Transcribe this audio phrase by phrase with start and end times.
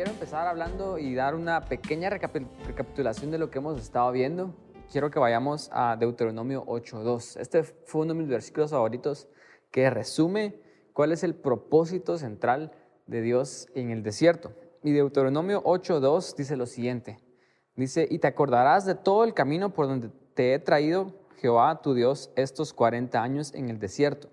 [0.00, 4.54] quiero empezar hablando y dar una pequeña recapitulación de lo que hemos estado viendo.
[4.90, 7.38] Quiero que vayamos a Deuteronomio 8.2.
[7.38, 9.28] Este fue uno de mis versículos favoritos
[9.70, 10.58] que resume
[10.94, 12.72] cuál es el propósito central
[13.06, 14.54] de Dios en el desierto.
[14.82, 17.18] Y Deuteronomio 8.2 dice lo siguiente.
[17.76, 21.92] Dice, y te acordarás de todo el camino por donde te he traído Jehová tu
[21.92, 24.30] Dios estos 40 años en el desierto.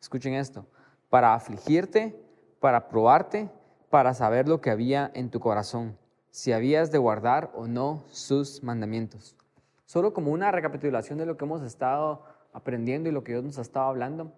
[0.00, 0.64] Escuchen esto,
[1.10, 2.14] para afligirte,
[2.60, 3.50] para probarte,
[3.90, 5.96] para saber lo que había en tu corazón,
[6.30, 9.36] si habías de guardar o no sus mandamientos.
[9.86, 13.58] Solo como una recapitulación de lo que hemos estado aprendiendo y lo que Dios nos
[13.58, 14.32] ha estado hablando,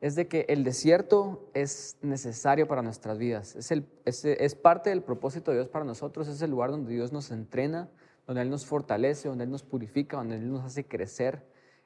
[0.00, 3.56] es de que el desierto es necesario para nuestras vidas.
[3.56, 6.28] Es, el, es, parte del propósito de Dios para nosotros.
[6.28, 7.88] Es el lugar donde Dios nos entrena,
[8.26, 11.42] donde Él nos fortalece, donde Él nos purifica, donde Él nos hace crecer.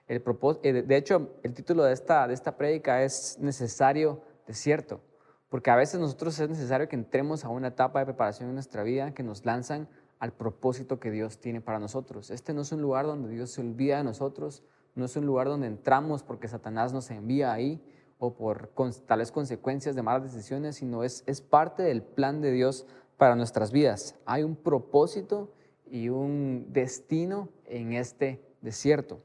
[0.09, 0.23] El
[0.63, 5.01] eh, de hecho, el título de esta, de esta prédica es Necesario Desierto,
[5.49, 8.83] porque a veces nosotros es necesario que entremos a una etapa de preparación en nuestra
[8.83, 12.31] vida que nos lanzan al propósito que Dios tiene para nosotros.
[12.31, 14.63] Este no es un lugar donde Dios se olvida de nosotros,
[14.95, 17.81] no es un lugar donde entramos porque Satanás nos envía ahí,
[18.19, 18.73] o por
[19.07, 22.85] tales consecuencias de malas decisiones, sino es, es parte del plan de Dios
[23.17, 24.17] para nuestras vidas.
[24.27, 25.53] Hay un propósito
[25.87, 29.21] y un destino en este desierto.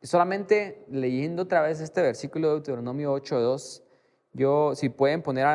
[0.00, 3.82] Y solamente leyendo otra vez este versículo de Deuteronomio 8.2,
[4.32, 5.46] yo, si pueden poner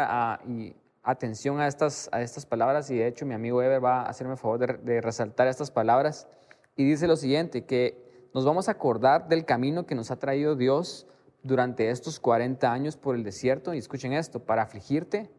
[1.04, 4.34] atención a estas, a estas palabras, y de hecho mi amigo Ever va a hacerme
[4.34, 6.28] el favor de, de resaltar estas palabras,
[6.76, 10.56] y dice lo siguiente, que nos vamos a acordar del camino que nos ha traído
[10.56, 11.08] Dios
[11.42, 15.32] durante estos 40 años por el desierto, y escuchen esto, para afligirte,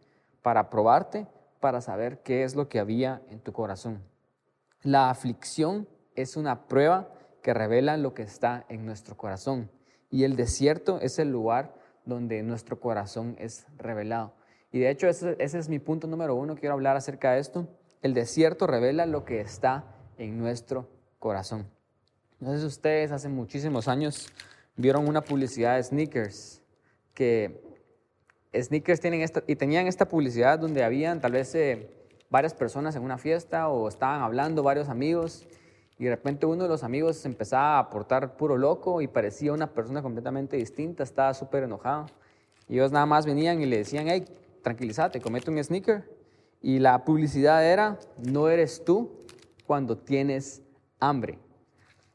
[0.43, 1.27] para probarte,
[1.61, 4.03] para saber qué es lo que había en tu corazón.
[4.83, 7.09] La aflicción es una prueba
[7.43, 9.71] que revela lo que está en nuestro corazón,
[10.11, 11.78] y el desierto es el lugar
[12.09, 14.35] donde nuestro corazón es revelado.
[14.73, 17.69] Y de hecho ese, ese es mi punto número uno, quiero hablar acerca de esto.
[18.03, 19.85] El desierto revela lo que está
[20.17, 20.89] en nuestro
[21.19, 21.69] corazón.
[22.41, 24.33] No sé si ustedes hace muchísimos años
[24.77, 26.63] vieron una publicidad de sneakers,
[27.13, 27.61] que
[28.55, 31.91] sneakers tienen esta, y tenían esta publicidad donde habían tal vez eh,
[32.31, 35.47] varias personas en una fiesta o estaban hablando varios amigos
[35.99, 39.73] y de repente uno de los amigos empezaba a portar puro loco y parecía una
[39.73, 42.07] persona completamente distinta, estaba súper enojado.
[42.69, 44.25] Y ellos nada más venían y le decían, hey,
[44.63, 46.09] tranquilízate, comete un sneaker.
[46.61, 49.11] Y la publicidad era, no eres tú
[49.67, 50.63] cuando tienes
[51.01, 51.39] hambre.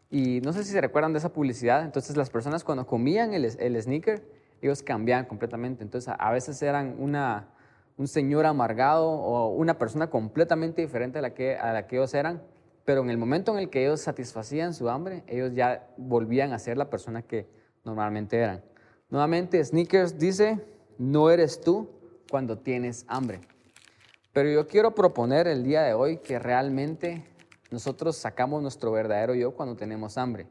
[0.09, 1.83] Y no sé si se recuerdan de esa publicidad.
[1.83, 4.23] Entonces las personas cuando comían el, el sneaker,
[4.61, 5.83] ellos cambiaban completamente.
[5.83, 7.49] Entonces a, veces eran una,
[7.97, 12.13] un señor amargado o una persona completamente diferente a la, que, a la que ellos
[12.13, 12.41] eran.
[12.85, 16.59] Pero en el momento en el que ellos satisfacían su hambre, ellos ya volvían a
[16.59, 17.47] ser la persona que
[17.83, 18.63] normalmente eran.
[19.09, 20.59] Nuevamente, Sneakers dice,
[20.97, 21.89] no eres tú
[22.29, 23.41] cuando tienes hambre.
[24.33, 27.23] Pero yo quiero proponer el día de hoy que realmente
[27.71, 30.47] nosotros sacamos nuestro verdadero yo cuando tenemos hambre.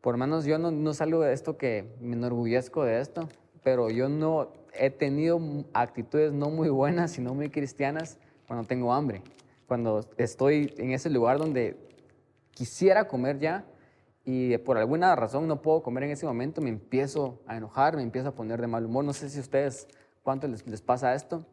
[0.00, 3.28] Por menos yo no, no salgo de esto que me enorgullezco de esto,
[3.62, 5.40] pero yo no he tenido
[5.72, 9.22] actitudes no muy buenas, sino muy cristianas cuando tengo hambre.
[9.70, 11.76] Cuando estoy en ese lugar donde
[12.50, 13.64] quisiera comer ya
[14.24, 18.02] y por alguna razón no puedo comer en ese momento, me empiezo a enojar, me
[18.02, 19.04] empiezo a poner de mal humor.
[19.04, 19.86] No sé si a ustedes
[20.24, 21.46] cuánto les, les pasa esto,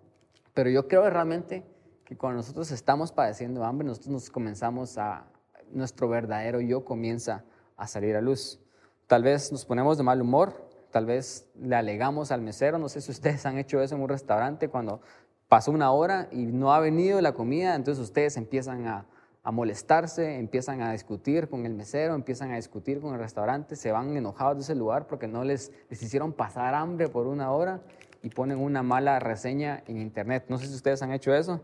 [0.55, 1.63] pero yo creo realmente
[2.05, 5.27] que cuando nosotros estamos padeciendo hambre, nosotros nos comenzamos a,
[5.71, 7.45] nuestro verdadero yo comienza
[7.75, 8.59] a salir a luz.
[9.05, 12.99] Tal vez nos ponemos de mal humor, tal vez le alegamos al mesero, no sé
[12.99, 15.01] si ustedes han hecho eso en un restaurante cuando
[15.47, 19.05] pasó una hora y no ha venido la comida, entonces ustedes empiezan a,
[19.43, 23.93] a molestarse, empiezan a discutir con el mesero, empiezan a discutir con el restaurante, se
[23.93, 27.81] van enojados de ese lugar porque no les, les hicieron pasar hambre por una hora
[28.21, 30.45] y ponen una mala reseña en internet.
[30.49, 31.61] No sé si ustedes han hecho eso.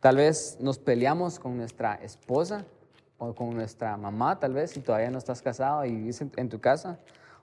[0.00, 2.66] Tal vez nos peleamos con nuestra esposa
[3.16, 6.60] o con nuestra mamá, tal vez, si todavía no estás casado y vives en, tu
[6.60, 6.98] casa.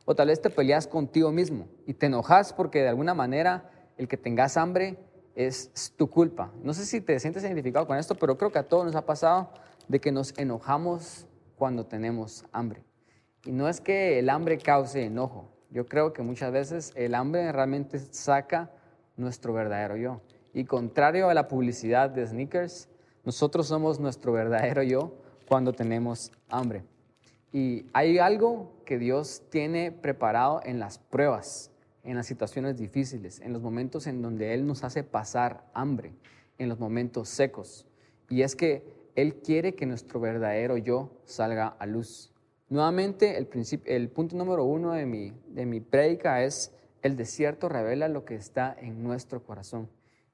[0.05, 4.07] O tal vez te peleas contigo mismo y te enojas porque de alguna manera el
[4.07, 4.99] que tengas hambre
[5.47, 6.51] es, tu culpa.
[6.63, 9.05] No sé si te sientes identificado con esto, pero creo que a todos nos ha
[9.05, 9.49] pasado
[9.87, 12.83] de que nos enojamos cuando tenemos hambre.
[13.45, 15.49] Y no es que el hambre cause enojo.
[15.69, 18.69] Yo creo que muchas veces el hambre realmente saca
[19.15, 20.21] nuestro verdadero yo.
[20.53, 22.89] Y contrario a la publicidad de sneakers,
[23.23, 25.13] nosotros somos nuestro verdadero yo
[25.47, 26.83] cuando tenemos hambre.
[27.53, 31.71] Y hay algo que Dios tiene preparado en las pruebas,
[32.09, 36.15] en las situaciones difíciles, en los momentos en donde Él nos hace pasar hambre,
[36.57, 37.85] en los momentos secos.
[38.29, 38.83] Y es que
[39.15, 42.33] Él quiere que nuestro verdadero yo salga a luz.
[42.67, 43.47] Nuevamente, el,
[43.85, 46.73] el punto número uno de mi, de mi prédica es,
[47.03, 49.87] el desierto revela lo que está en nuestro corazón.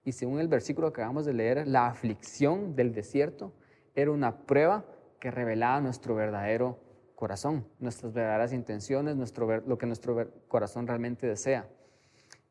[0.06, 3.52] Y según el versículo que acabamos de leer, la aflicción del desierto
[3.96, 4.86] era una prueba
[5.20, 6.80] que revelaba nuestro verdadero
[7.16, 11.68] corazón, nuestras verdaderas intenciones, nuestro, lo que nuestro corazón realmente desea.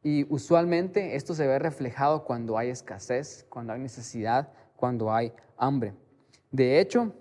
[0.02, 5.94] Y usualmente esto se ve reflejado cuando hay escasez, cuando hay necesidad, cuando hay hambre.
[6.50, 7.12] De hecho,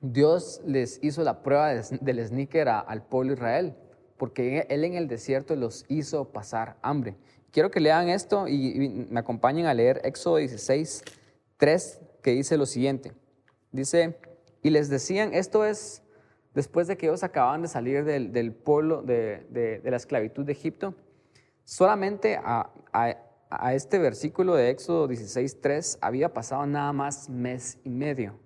[0.00, 3.74] Dios les hizo la prueba del sneaker al pueblo de Israel,
[4.16, 7.16] porque Él en el desierto los hizo pasar hambre.
[7.50, 11.02] Quiero que lean esto y, me acompañen a leer Éxodo 16,
[11.56, 13.12] 3, que dice lo siguiente.
[13.70, 14.18] Dice,
[14.62, 16.02] y les decían, esto es
[16.54, 20.94] después de que ellos acababan de salir del, pueblo, de, la esclavitud de Egipto,
[21.64, 22.70] solamente a,
[23.72, 28.38] este versículo de Éxodo 16.3 había pasado nada más mes y medio.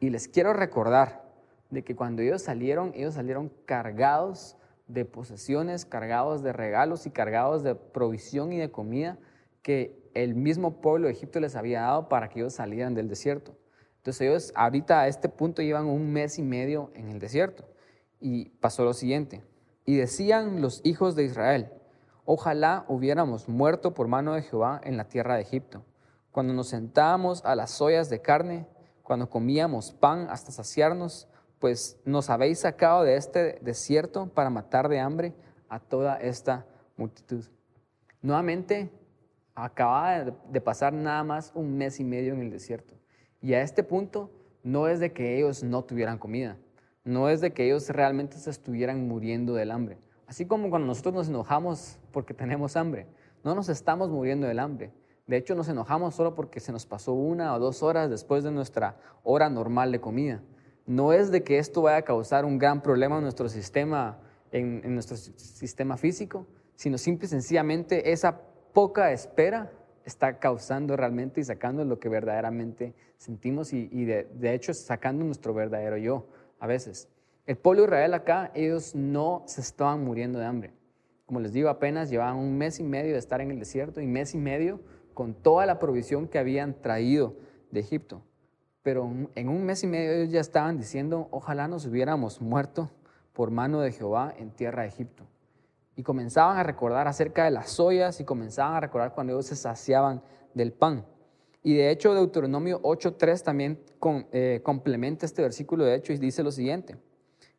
[0.00, 1.30] Y les quiero recordar
[1.70, 4.56] de que cuando ellos salieron, ellos salieron cargados
[4.88, 9.18] de posesiones, cargados de regalos y cargados de provisión y de comida
[9.62, 13.54] que el mismo pueblo de Egipto les había dado para que ellos salieran del desierto.
[14.00, 17.68] Entonces ellos ahorita a este punto llevan un mes y medio en el desierto.
[18.18, 19.44] Y pasó lo siguiente.
[19.84, 21.70] Y decían los hijos de Israel,
[22.24, 25.84] ojalá hubiéramos muerto por mano de Jehová en la tierra de Egipto,
[26.30, 28.66] cuando nos sentábamos a las ollas de carne,
[29.02, 35.00] cuando comíamos pan hasta saciarnos, pues nos habéis sacado de este desierto para matar de
[35.00, 35.34] hambre
[35.68, 36.64] a toda esta
[36.96, 37.44] multitud.
[38.22, 38.90] Nuevamente,
[39.54, 42.99] acaba de pasar nada más un mes y medio en el desierto.
[43.42, 44.30] Y a este punto
[44.62, 46.56] no es de que ellos no tuvieran comida,
[47.04, 49.98] no es de que ellos realmente se estuvieran muriendo del hambre.
[50.26, 53.06] Así como cuando nosotros nos enojamos porque tenemos hambre,
[53.42, 54.92] no nos estamos muriendo del hambre.
[55.26, 58.50] De hecho, nos enojamos solo porque se nos pasó una o dos horas después de
[58.50, 60.42] nuestra hora normal de comida.
[60.86, 64.18] No es de que esto vaya a causar un gran problema en nuestro sistema,
[64.50, 68.40] en, nuestro sistema físico, sino simple y sencillamente esa
[68.72, 69.70] poca espera
[70.10, 75.54] está causando realmente y sacando lo que verdaderamente sentimos y, de, de, hecho sacando nuestro
[75.54, 76.26] verdadero yo
[76.58, 77.08] a veces.
[77.46, 80.72] El pueblo de Israel acá, ellos no se estaban muriendo de hambre.
[81.26, 84.06] Como les digo, apenas llevaban un mes y medio de estar en el desierto y
[84.06, 84.80] mes y medio
[85.14, 87.36] con toda la provisión que habían traído
[87.70, 88.22] de Egipto.
[88.82, 92.90] Pero en un mes y medio ellos ya estaban diciendo, ojalá nos hubiéramos muerto
[93.32, 95.26] por mano de Jehová en tierra de Egipto
[95.96, 99.56] y comenzaban a recordar acerca de las ollas y comenzaban a recordar cuando ellos se
[99.56, 100.22] saciaban
[100.54, 101.04] del pan.
[101.62, 103.80] Y de hecho Deuteronomio 8.3 también
[104.32, 106.96] eh, complementa este versículo de hecho y dice lo siguiente.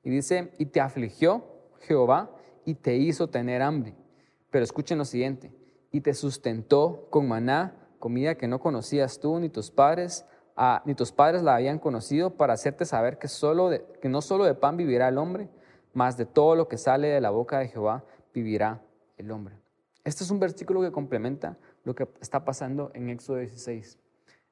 [0.03, 1.45] Y dice, y te afligió
[1.81, 2.31] Jehová
[2.65, 3.95] y te hizo tener hambre.
[4.49, 5.51] Pero escuchen lo siguiente,
[5.91, 10.25] y te sustentó con maná, comida que no conocías tú ni tus padres,
[10.55, 13.69] ah, ni tus padres la habían conocido, para hacerte saber que, solo
[14.01, 15.49] que no solo de pan vivirá el hombre,
[15.93, 18.81] mas de todo lo que sale de la boca de Jehová vivirá
[19.17, 19.55] el hombre.
[20.03, 23.99] Este es un versículo que complementa lo que está pasando en Éxodo 16.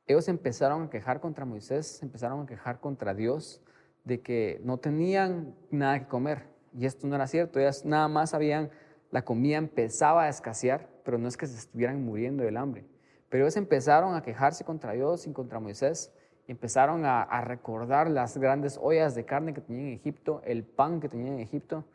[0.05, 3.61] Ellos empezaron a quejar contra Moisés, empezaron a quejar contra Dios
[4.03, 6.47] de que no tenían nada que comer.
[6.77, 8.69] Y esto no era cierto, ellas nada más habían,
[9.11, 12.85] la comida empezaba a escasear, pero no es que se estuvieran muriendo del hambre.
[13.29, 16.11] Pero ellos empezaron a quejarse contra Dios y contra Moisés,
[16.47, 20.99] empezaron a, a recordar las grandes ollas de carne que tenían en Egipto, el pan
[20.99, 21.85] que tenían en Egipto,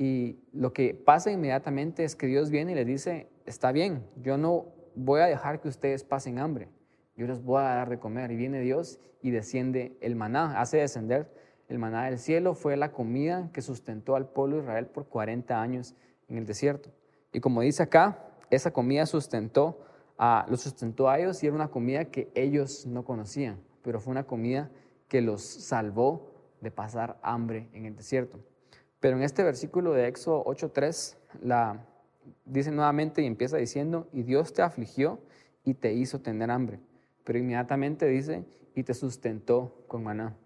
[0.00, 4.38] y lo que pasa inmediatamente es que Dios viene y les dice, está bien, yo
[4.38, 4.64] no
[4.94, 6.70] voy a dejar que ustedes pasen hambre,
[7.18, 8.30] yo les voy a dar de comer.
[8.30, 11.30] Y viene Dios y desciende el maná, hace descender
[11.68, 15.60] el maná del cielo, fue la comida que sustentó al pueblo de Israel por 40
[15.60, 15.94] años
[16.30, 16.88] en el desierto.
[17.34, 19.84] Y como dice acá, esa comida sustentó
[20.16, 24.12] a, lo sustentó a ellos y era una comida que ellos no conocían, pero fue
[24.12, 24.70] una comida
[25.08, 28.40] que los salvó de pasar hambre en el desierto.
[29.00, 31.86] Pero en este versículo de Éxodo 8.3, la
[32.44, 35.18] dice nuevamente y empieza diciendo, y Dios te afligió
[35.64, 36.80] y te hizo tener hambre.
[37.24, 40.36] Pero inmediatamente dice, y te sustentó con maná.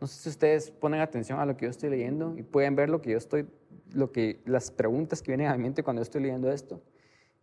[0.00, 2.90] No sé si ustedes ponen atención a lo que yo estoy leyendo y pueden ver
[2.90, 3.46] lo que yo estoy,
[3.92, 6.82] lo que, las preguntas que vienen a mi mente cuando estoy leyendo esto.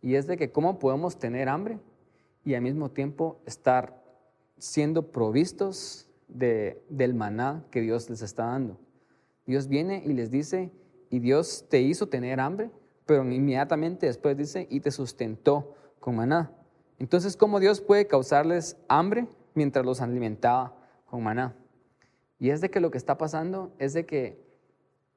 [0.02, 1.78] Y es de que cómo podemos tener hambre
[2.44, 4.02] y al mismo tiempo estar
[4.58, 8.78] siendo provistos de, del maná que Dios les está dando.
[9.46, 10.72] Dios viene y les dice,
[11.10, 12.70] y Dios te hizo tener hambre,
[13.06, 16.52] pero inmediatamente después dice, y te sustentó con maná.
[16.98, 20.74] Entonces, ¿cómo Dios puede causarles hambre mientras los alimentaba
[21.06, 21.54] con maná?
[22.38, 24.42] Y es de que lo que está pasando es de que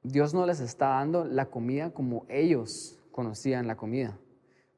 [0.02, 4.18] Dios no les está dando la comida como ellos conocían la comida.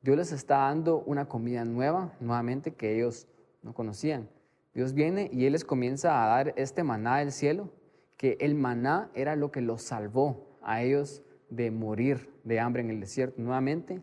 [0.03, 3.27] Dios les está dando una comida nueva, nuevamente, que ellos
[3.63, 4.29] no conocían.
[4.73, 7.71] Dios viene y Él les comienza a dar este maná del cielo
[8.21, 12.91] que el maná era lo que los salvó a ellos de morir de hambre en
[12.91, 13.41] el desierto.
[13.41, 14.03] Nuevamente,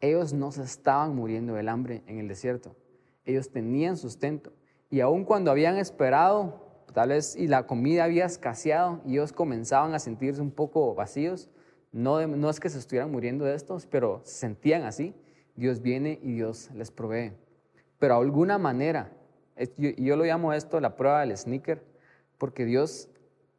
[0.00, 2.76] Ellos no se estaban muriendo del hambre en el desierto.
[3.24, 4.52] Ellos tenían sustento.
[4.88, 9.94] Y aun cuando habían esperado, tal vez, y la comida había escaseado, y ellos comenzaban
[9.94, 11.50] a sentirse un poco vacíos,
[11.90, 15.12] no, no es que se estuvieran muriendo de estos, pero se sentían así,
[15.56, 17.32] Dios viene y Dios les provee.
[17.98, 19.10] Pero de alguna manera,
[19.76, 21.82] yo, yo lo llamo esto la prueba del sneaker,
[22.38, 23.08] porque Dios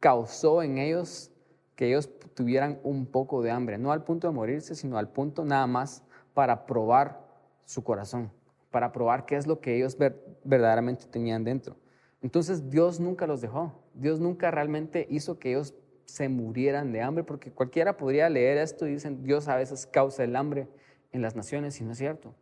[0.00, 1.30] causó en ellos
[1.74, 5.44] que ellos tuvieran un poco de hambre, no al punto de morirse, sino al punto
[5.44, 7.24] nada más para probar
[7.64, 8.32] su corazón,
[8.70, 9.96] para probar qué es lo que ellos
[10.44, 11.76] verdaderamente tenían dentro.
[12.20, 15.74] Entonces Dios nunca los dejó, Dios nunca realmente hizo que ellos
[16.04, 20.24] se murieran de hambre, porque cualquiera podría leer esto y dicen, Dios a veces causa
[20.24, 20.68] el hambre
[21.12, 22.34] en las naciones, y no es cierto.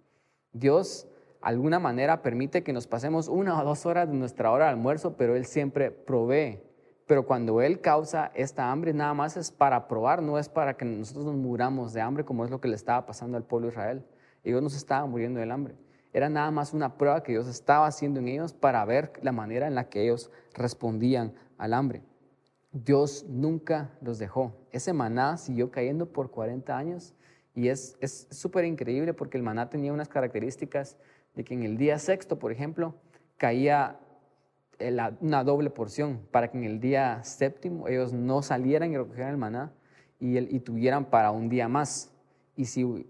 [0.53, 1.09] Dios,
[1.41, 5.17] alguna manera, permite que nos pasemos una o dos horas de nuestra hora de almuerzo,
[5.17, 6.61] pero Él siempre provee.
[7.07, 10.85] Pero cuando Él causa esta hambre, nada más es para probar, no es para que
[10.85, 13.73] nosotros nos muramos de hambre, como es lo que le estaba pasando al pueblo de
[13.73, 14.05] Israel.
[14.43, 15.77] Ellos no se estaban muriendo del hambre.
[16.13, 19.67] Era nada más una prueba que Dios estaba haciendo en ellos para ver la manera
[19.67, 22.03] en la que ellos respondían al hambre.
[22.73, 24.53] Dios nunca los dejó.
[24.73, 27.15] Ese maná siguió cayendo por 40 años
[27.55, 27.97] y es
[28.31, 30.97] súper increíble porque el maná tenía unas características
[31.35, 32.95] de que en el día sexto, por ejemplo,
[33.37, 34.01] caía
[35.21, 39.37] una doble porción para que en el día séptimo ellos no salieran y recogieran el
[39.37, 39.73] maná
[40.19, 42.13] y, y tuvieran para un día más.
[42.57, 43.07] Y si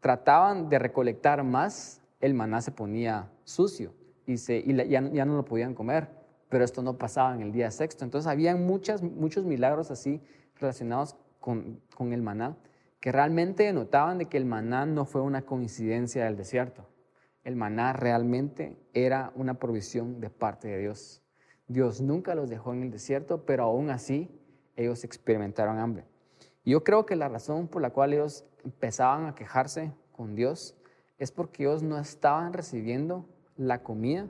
[0.00, 3.92] trataban de recolectar más, el maná se ponía sucio
[4.26, 6.08] y, se, y ya, ya, no lo podían comer.
[6.48, 8.04] Pero esto no pasaba en el día sexto.
[8.04, 10.20] Entonces había muchas, muchos milagros así
[10.58, 12.56] relacionados con, con el maná
[13.00, 16.86] que realmente notaban de que el maná no fue una coincidencia del desierto
[17.44, 21.22] el maná realmente era una provisión de parte de Dios.
[21.68, 24.28] Dios nunca los dejó en el desierto, pero aún así
[24.76, 26.04] ellos experimentaron hambre.
[26.64, 30.76] Yo creo que la razón por la cual ellos empezaban a quejarse con Dios
[31.18, 34.26] es porque ellos no estaban recibiendo la comida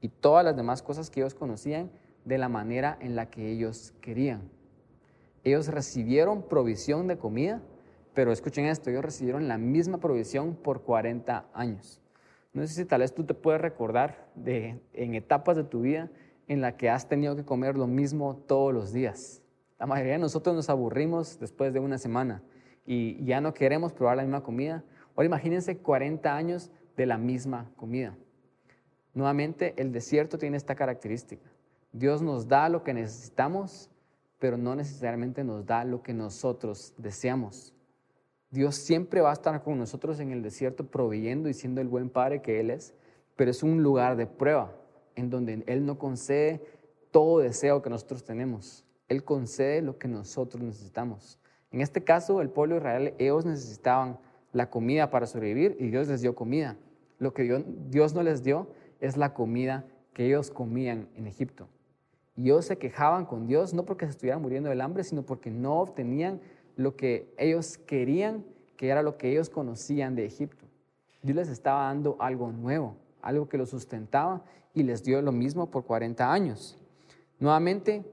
[0.00, 1.90] y todas las demás cosas que ellos conocían
[2.24, 4.50] de la manera en la que ellos querían.
[5.44, 7.62] Ellos recibieron provisión de comida,
[8.12, 12.01] pero escuchen esto, ellos recibieron la misma provisión por 40 años.
[12.52, 16.10] No sé si tal vez tú te puedes recordar de en etapas de tu vida
[16.48, 19.42] en la que has tenido que comer lo mismo todos los días.
[19.78, 22.42] La mayoría de nosotros nos aburrimos después de una semana
[22.84, 24.84] y ya no queremos probar la misma comida.
[25.16, 28.14] Ahora imagínense 40 años de la misma comida.
[29.14, 31.50] Nuevamente, el desierto tiene esta característica.
[31.92, 33.90] Dios nos da lo que necesitamos,
[34.38, 37.71] pero no necesariamente nos da lo que nosotros deseamos.
[38.52, 42.10] Dios siempre va a estar con nosotros en el desierto proveyendo y siendo el buen
[42.10, 42.94] Padre que Él es,
[43.34, 44.76] pero es un lugar de prueba
[45.16, 46.62] en donde Él no concede
[47.10, 48.84] todo deseo que nosotros tenemos.
[49.08, 51.38] Él concede lo que nosotros necesitamos.
[51.70, 54.18] En este caso, el pueblo de Israel, ellos necesitaban
[54.52, 56.76] la comida para sobrevivir y Dios les dio comida.
[57.18, 58.68] Lo que Dios no les dio
[59.00, 61.68] es la comida que ellos comían en Egipto.
[62.36, 65.50] Y ellos se quejaban con Dios no porque se estuvieran muriendo del hambre, sino porque
[65.50, 66.40] no obtenían
[66.76, 68.44] lo que ellos querían,
[68.76, 70.66] que era lo que ellos conocían de Egipto.
[71.22, 75.70] Dios les estaba dando algo nuevo, algo que los sustentaba y les dio lo mismo
[75.70, 76.78] por 40 años.
[77.38, 78.04] Nuevamente,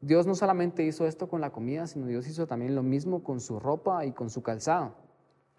[0.00, 3.40] Dios no solamente hizo esto con la comida, sino Dios hizo también lo mismo con
[3.40, 4.94] su ropa y con su calzado.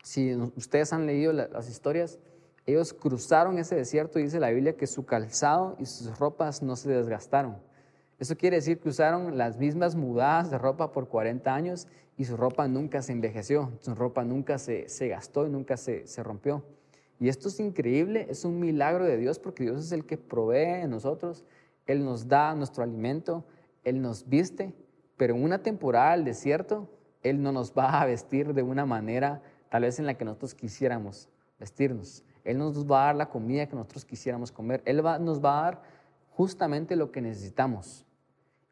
[0.03, 2.19] Si ustedes han leído las historias,
[2.65, 6.75] ellos cruzaron ese desierto y dice la Biblia que su calzado y sus ropas no
[6.75, 7.57] se desgastaron.
[8.19, 11.87] Eso quiere decir que usaron las mismas mudadas de ropa por 40 años
[12.21, 16.21] y su ropa nunca se envejeció, su ropa nunca se, gastó y nunca se, se
[16.21, 16.63] rompió.
[17.19, 20.83] Y esto es increíble, es un milagro de Dios porque Dios es el que provee
[20.83, 21.43] en nosotros,
[21.87, 23.43] Él nos da nuestro alimento,
[23.83, 24.71] Él nos viste,
[25.17, 26.87] pero en una temporada del desierto,
[27.23, 30.53] Él no nos va a vestir de una manera tal vez en la que nosotros
[30.53, 32.23] quisiéramos vestirnos.
[32.43, 34.83] Él nos va a dar la comida que nosotros quisiéramos comer.
[34.85, 35.81] Él va, nos va a dar
[36.29, 38.05] justamente lo que necesitamos.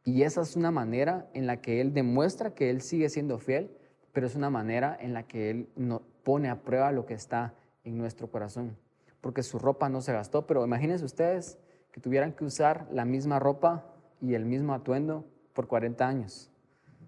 [0.10, 3.70] Y esa es una manera en la que Él demuestra que Él sigue siendo fiel,
[4.12, 7.54] pero es una manera en la que Él no, pone a prueba lo que está
[7.84, 8.76] en nuestro corazón.
[9.22, 11.60] Porque su ropa no se gastó, pero imagínense ustedes
[11.92, 13.86] que tuvieran que usar la misma ropa
[14.20, 16.50] y el mismo atuendo por 40 años.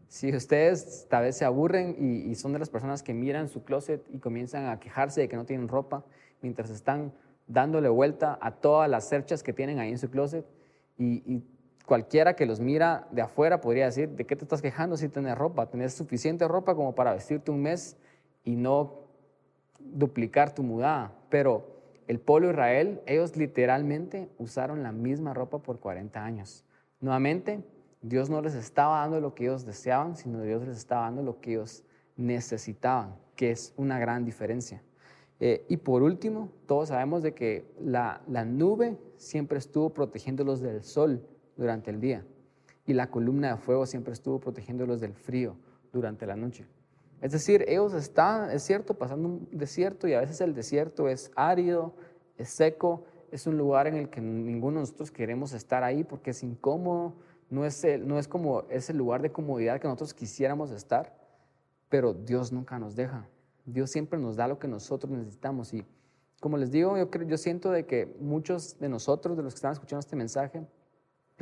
[0.08, 1.96] Si ustedes tal vez se aburren
[2.30, 5.38] y, son de las personas que miran su closet y comienzan a quejarse de que
[5.38, 6.06] no tienen ropa,
[6.44, 7.14] mientras están
[7.48, 10.46] dándole vuelta a todas las cerchas que tienen ahí en su closet
[11.00, 11.44] y
[11.86, 15.38] cualquiera que los mira de afuera podría decir, ¿de qué te estás quejando si tienes
[15.38, 15.68] ropa?
[15.68, 17.98] Tienes suficiente ropa como para vestirte un mes
[18.44, 19.02] y no
[19.80, 21.14] duplicar tu mudada.
[21.30, 26.64] Pero el pueblo de Israel, ellos literalmente usaron la misma ropa por 40 años.
[27.00, 27.64] Nuevamente,
[28.02, 31.40] Dios no les estaba dando lo que ellos deseaban, sino Dios les estaba dando lo
[31.40, 31.84] que ellos
[32.18, 34.82] necesitaban, que es una gran diferencia.
[35.40, 40.84] Eh, y por último, todos sabemos de que la, la nube siempre estuvo protegiéndolos del
[40.84, 41.26] sol
[41.58, 42.26] durante el día
[42.86, 45.56] y la columna de fuego siempre estuvo protegiéndolos del frío
[45.92, 46.66] durante la noche.
[47.22, 51.32] Es decir, ellos están, es cierto, pasando un desierto y a veces el desierto es
[51.36, 51.94] árido,
[52.38, 56.32] es seco, es un lugar en el que ninguno de nosotros queremos estar ahí porque
[56.32, 57.14] es incómodo,
[57.50, 61.16] no es, no es como ese lugar de comodidad que nosotros quisiéramos estar,
[61.90, 63.28] pero Dios nunca nos deja.
[63.66, 65.86] Dios siempre nos da lo que nosotros necesitamos y
[66.40, 69.74] como les digo, yo, yo siento de que muchos de nosotros, de los que están
[69.74, 70.66] escuchando este mensaje,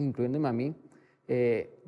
[0.01, 0.75] incluyéndome a mí,
[1.27, 1.79] eh,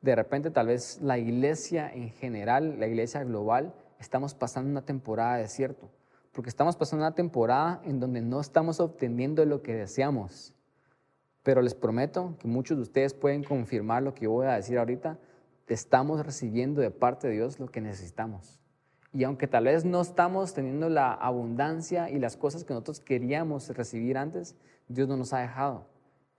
[0.00, 5.36] de repente tal vez la iglesia en general, la iglesia global, estamos pasando una temporada
[5.36, 5.90] de desierto,
[6.32, 10.54] porque estamos pasando una temporada en donde no estamos obteniendo lo que deseamos.
[11.42, 14.78] Pero les prometo que muchos de ustedes pueden confirmar lo que yo voy a decir
[14.78, 15.18] ahorita,
[15.68, 18.58] estamos recibiendo de parte de Dios lo que necesitamos.
[19.12, 23.68] Y aunque tal vez no estamos teniendo la abundancia y las cosas que nosotros queríamos
[23.68, 24.56] recibir antes,
[24.88, 25.86] Dios no nos ha dejado.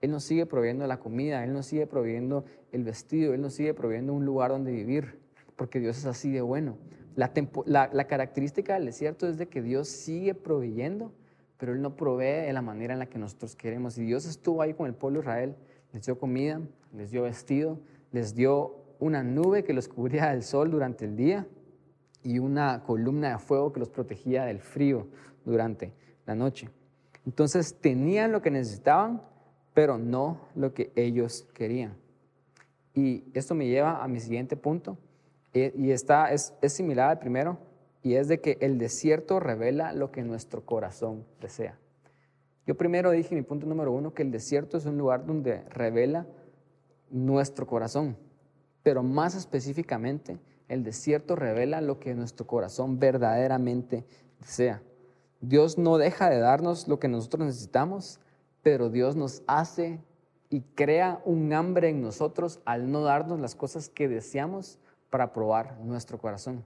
[0.00, 3.74] Él nos sigue proveyendo la comida, Él nos sigue proveyendo el vestido, Él nos sigue
[3.74, 5.20] proveyendo un lugar donde vivir,
[5.56, 6.76] porque Dios es así de bueno.
[7.14, 7.32] La,
[7.64, 11.12] la, característica del desierto es de que Dios sigue proveyendo,
[11.56, 13.96] pero Él no provee de la manera en la que nosotros queremos.
[13.96, 15.56] Y Dios estuvo ahí con el pueblo de Israel,
[15.92, 16.60] les dio comida,
[16.92, 17.78] les dio vestido,
[18.12, 21.46] les dio una nube que los cubría del sol durante el día
[22.22, 25.06] y una columna de fuego que los protegía del frío
[25.44, 25.92] durante
[26.26, 26.68] la noche.
[27.24, 29.22] Entonces tenían lo que necesitaban,
[29.76, 31.98] pero no lo que ellos querían.
[32.94, 34.96] Y esto me lleva a mi siguiente punto,
[35.52, 37.58] y está, es, es similar al primero,
[38.02, 41.78] y es de que el desierto revela lo que nuestro corazón desea.
[42.66, 46.26] Yo primero dije, mi punto número uno, que el desierto es un lugar donde revela
[47.10, 48.16] nuestro corazón,
[48.82, 54.06] pero más específicamente, el desierto revela lo que nuestro corazón verdaderamente
[54.40, 54.80] desea.
[55.42, 58.20] Dios no deja de darnos lo que nosotros necesitamos,
[58.66, 60.00] pero Dios nos hace
[60.50, 65.78] y crea un hambre en nosotros al no darnos las cosas que deseamos para probar
[65.84, 66.64] nuestro corazón.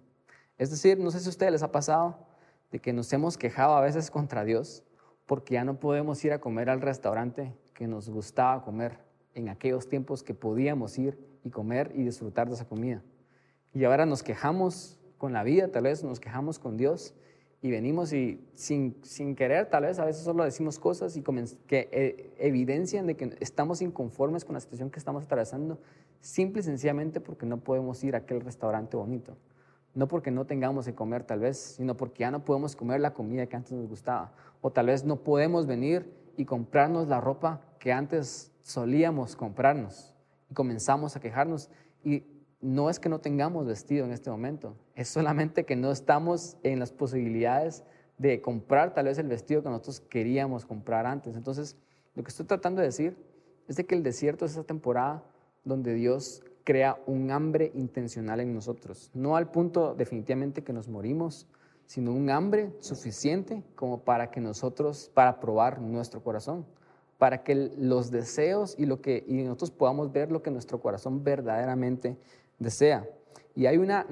[0.57, 2.17] Es decir, no sé si a ustedes les ha pasado
[2.73, 4.83] de que nos hemos quejado a veces contra Dios
[5.27, 8.97] porque ya no podemos ir a comer al restaurante que nos gustaba comer
[9.35, 13.03] en aquellos tiempos que podíamos ir y comer y disfrutar de esa comida.
[13.75, 17.13] Y ahora nos quejamos con la vida, tal vez nos quejamos con Dios
[17.63, 21.23] y venimos y sin, sin querer, tal vez a veces solo decimos cosas y
[21.67, 25.79] que eh, evidencian de que estamos inconformes con la situación que estamos atravesando,
[26.21, 29.37] simple y sencillamente porque no podemos ir a aquel restaurante bonito.
[29.95, 33.13] No porque no tengamos que comer tal vez, sino porque ya no podemos comer la
[33.13, 34.33] comida que antes nos gustaba.
[34.63, 40.15] O tal vez no podemos venir y comprarnos la ropa que antes solíamos comprarnos.
[40.49, 41.71] Y comenzamos a quejarnos.
[42.05, 42.25] Y
[42.61, 46.79] no es que no tengamos vestido en este momento, es solamente que no estamos en
[46.79, 47.85] las posibilidades
[48.19, 51.37] de comprar tal vez el vestido que nosotros queríamos comprar antes.
[51.37, 51.77] Entonces,
[52.15, 53.17] lo que estoy tratando de decir
[53.67, 55.25] es de que el desierto es esa temporada
[55.65, 61.47] donde Dios crea un hambre intencional en nosotros, no al punto definitivamente que nos morimos,
[61.87, 66.67] sino un hambre suficiente como para que nosotros, para probar nuestro corazón,
[67.19, 71.25] para que los deseos y, lo que, y nosotros podamos ver lo que nuestro corazón
[71.25, 72.17] verdaderamente
[72.61, 73.09] desea.
[73.57, 74.07] Y hay una,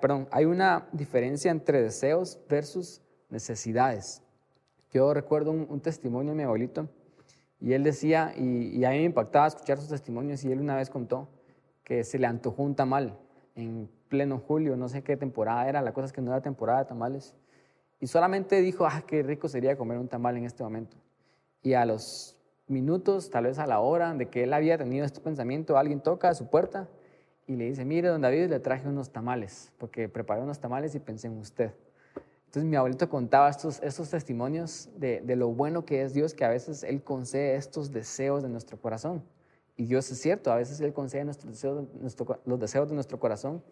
[0.00, 4.22] perdón, hay una diferencia entre deseos versus necesidades.
[4.92, 6.88] Yo recuerdo un, testimonio de mi abuelito
[7.60, 10.90] y él decía, y, a mí me impactaba escuchar sus testimonios, y él una vez
[10.90, 11.28] contó
[11.82, 13.18] que se le antojó un tamal
[13.54, 16.80] en pleno julio, no sé qué temporada era, la cosa es que no era temporada
[16.80, 17.34] de tamales,
[18.00, 20.96] y solamente dijo, ah, qué rico sería comer un tamal en este momento.
[21.62, 22.36] Y a los
[22.68, 26.28] minutos, tal vez a la hora de que él había tenido este pensamiento, alguien toca
[26.28, 26.88] a su puerta
[27.48, 31.00] y le dice, mire, don David, le traje unos tamales, porque preparé unos tamales y
[31.00, 31.72] pensé en usted.
[32.44, 36.50] Entonces mi abuelito contaba estos, estos testimonios de, lo bueno que es Dios, que a
[36.50, 39.24] veces Él concede estos deseos de nuestro corazón.
[39.76, 41.86] Y Dios es cierto, a veces Él concede nuestros deseos,
[42.44, 43.62] los deseos de nuestro corazón,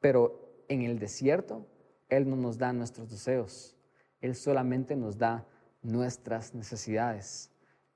[0.00, 1.64] pero en el desierto
[2.08, 3.76] Él no nos da nuestros deseos,
[4.22, 5.46] Él solamente nos da
[5.82, 7.52] nuestras necesidades.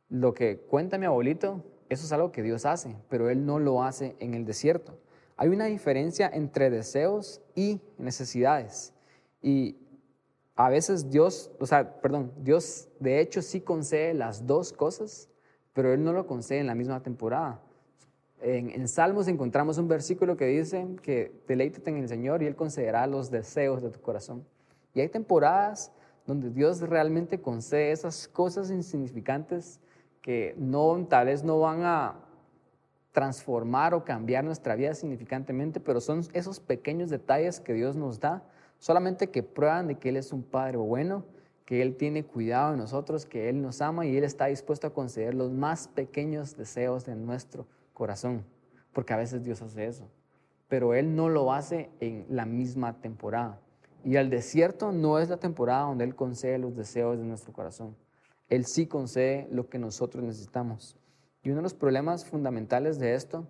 [0.08, 3.82] Lo que cuenta mi abuelito, eso es algo que Dios hace, pero Él no lo
[3.82, 4.96] hace en el desierto.
[5.40, 8.92] Hay una diferencia entre deseos y necesidades.
[9.40, 9.76] Y
[10.56, 15.28] a veces Dios, o sea, perdón, Dios de hecho sí concede las dos cosas,
[15.72, 17.62] pero Él no lo concede en la misma temporada.
[18.40, 23.06] En, Salmos encontramos un versículo que dice que deleítate en el Señor y Él concederá
[23.06, 24.44] los deseos de tu corazón.
[24.92, 25.92] Y hay temporadas
[26.26, 29.78] donde Dios realmente concede esas cosas insignificantes
[30.20, 32.27] que no, tal vez no van a
[33.12, 38.44] transformar o cambiar nuestra vida significantemente, pero son esos pequeños detalles que Dios nos da
[38.78, 41.24] solamente que prueban de que Él es un Padre bueno,
[41.64, 44.94] que Él tiene cuidado de nosotros, que Él nos ama y Él está dispuesto a
[44.94, 48.44] conceder los más pequeños deseos de nuestro corazón,
[48.92, 50.08] porque a veces Dios hace eso,
[50.68, 53.60] pero Él no lo hace en la misma temporada.
[54.04, 57.96] Y el desierto no es la temporada donde Él concede los deseos de nuestro corazón.
[58.48, 60.96] Él sí concede lo que nosotros necesitamos.
[61.48, 63.46] Y uno de los problemas fundamentales de esto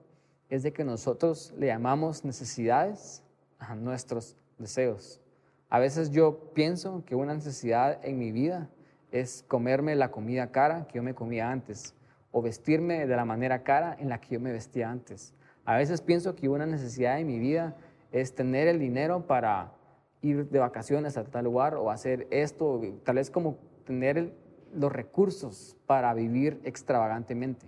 [0.50, 3.24] es de que nosotros le llamamos necesidades
[3.58, 5.20] a nuestros deseos.
[5.68, 8.70] A veces yo pienso que una necesidad en mi vida
[9.10, 11.96] es comerme la comida cara que yo me comía antes
[12.30, 15.34] o vestirme de la manera cara en la que yo me vestía antes.
[15.64, 17.74] A veces pienso que una necesidad en mi vida
[18.12, 19.72] es tener el dinero para
[20.22, 24.32] ir de vacaciones a tal lugar o hacer esto, tal vez como tener
[24.72, 27.66] los recursos para vivir extravagantemente.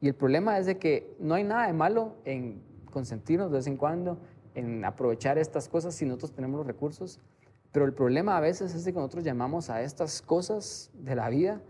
[0.00, 3.66] Y el problema es de que no hay nada de malo en consentirnos de vez
[3.66, 4.18] en cuando,
[4.54, 7.20] en aprovechar estas cosas si nosotros tenemos los recursos,
[7.72, 11.28] pero el problema a veces es de que nosotros llamamos a estas cosas de la
[11.28, 11.60] vida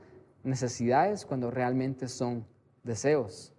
[0.44, 2.46] necesidades cuando realmente son
[2.84, 3.52] deseos.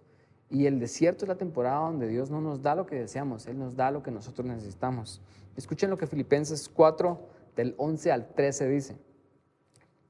[0.50, 3.58] Y el desierto es la temporada donde Dios no nos da lo que deseamos, Él
[3.58, 5.20] nos da lo que nosotros necesitamos.
[5.56, 7.20] Escuchen lo que Filipenses 4,
[7.54, 8.96] del 11 al 13 dice.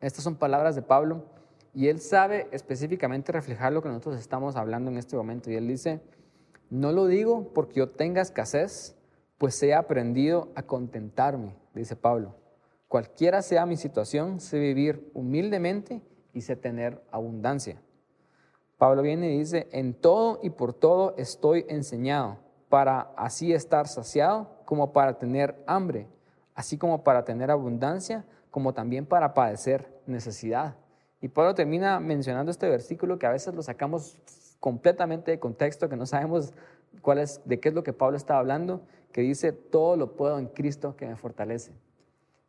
[0.00, 1.24] Estas son palabras de Pablo
[1.78, 5.48] y él sabe específicamente reflejar lo que nosotros estamos hablando en este momento.
[5.48, 6.00] Y él dice,
[6.70, 8.96] no lo digo porque yo tenga escasez,
[9.38, 12.34] pues he aprendido a contentarme, dice Pablo.
[12.88, 17.80] Cualquiera sea mi situación, sé vivir humildemente y sé tener abundancia.
[18.76, 22.38] Pablo viene y dice, en todo y por todo estoy enseñado,
[22.68, 26.08] para así estar saciado como para tener hambre,
[26.56, 30.74] así como para tener abundancia, como también para padecer necesidad.
[31.20, 34.18] Y Pablo termina mencionando este versículo que a veces lo sacamos
[34.60, 36.52] completamente de contexto, que no sabemos
[37.44, 40.96] de qué es lo que Pablo está hablando, que dice, todo lo puedo en Cristo
[40.96, 41.72] que me fortalece.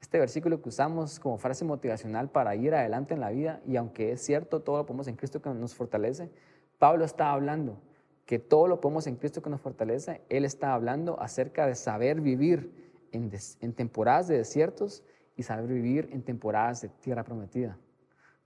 [0.01, 4.11] Este versículo que usamos como frase motivacional para ir adelante en la vida, y aunque
[4.11, 6.29] es cierto, todo lo podemos en Cristo que nos fortalece,
[6.77, 7.79] Pablo está hablando
[8.25, 12.21] que todo lo podemos en Cristo que nos fortalece, él está hablando acerca de saber
[12.21, 12.71] vivir
[13.11, 15.03] en temporadas de desiertos
[15.35, 17.77] y saber vivir en temporadas de tierra prometida.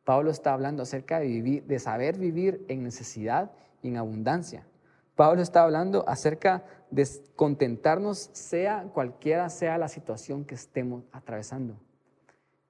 [0.04, 4.66] Pablo está hablando acerca de, saber vivir en necesidad y en abundancia.
[5.16, 11.76] Pablo está hablando acerca de contentarnos sea cualquiera sea la situación que estemos atravesando.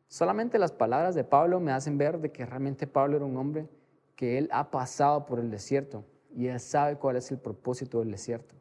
[0.08, 3.68] Solamente las palabras de Pablo me hacen ver de que realmente Pablo era un hombre
[4.16, 8.12] que él ha pasado por el desierto y él sabe cuál es el propósito del
[8.12, 8.54] desierto.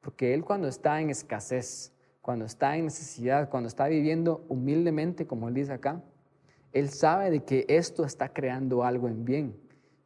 [0.00, 1.92] Porque él cuando está en escasez,
[2.22, 6.02] cuando está en necesidad, cuando está viviendo humildemente, como él dice acá,
[6.72, 9.56] él sabe de que esto está creando algo en bien.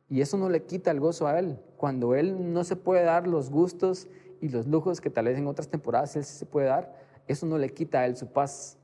[0.08, 1.58] Y eso no le quita el gozo a él.
[1.76, 4.08] Cuando él no se puede dar los gustos
[4.40, 6.94] y los lujos que tal vez en otras temporadas él sí se puede dar,
[7.26, 8.78] eso no le quita a él su paz.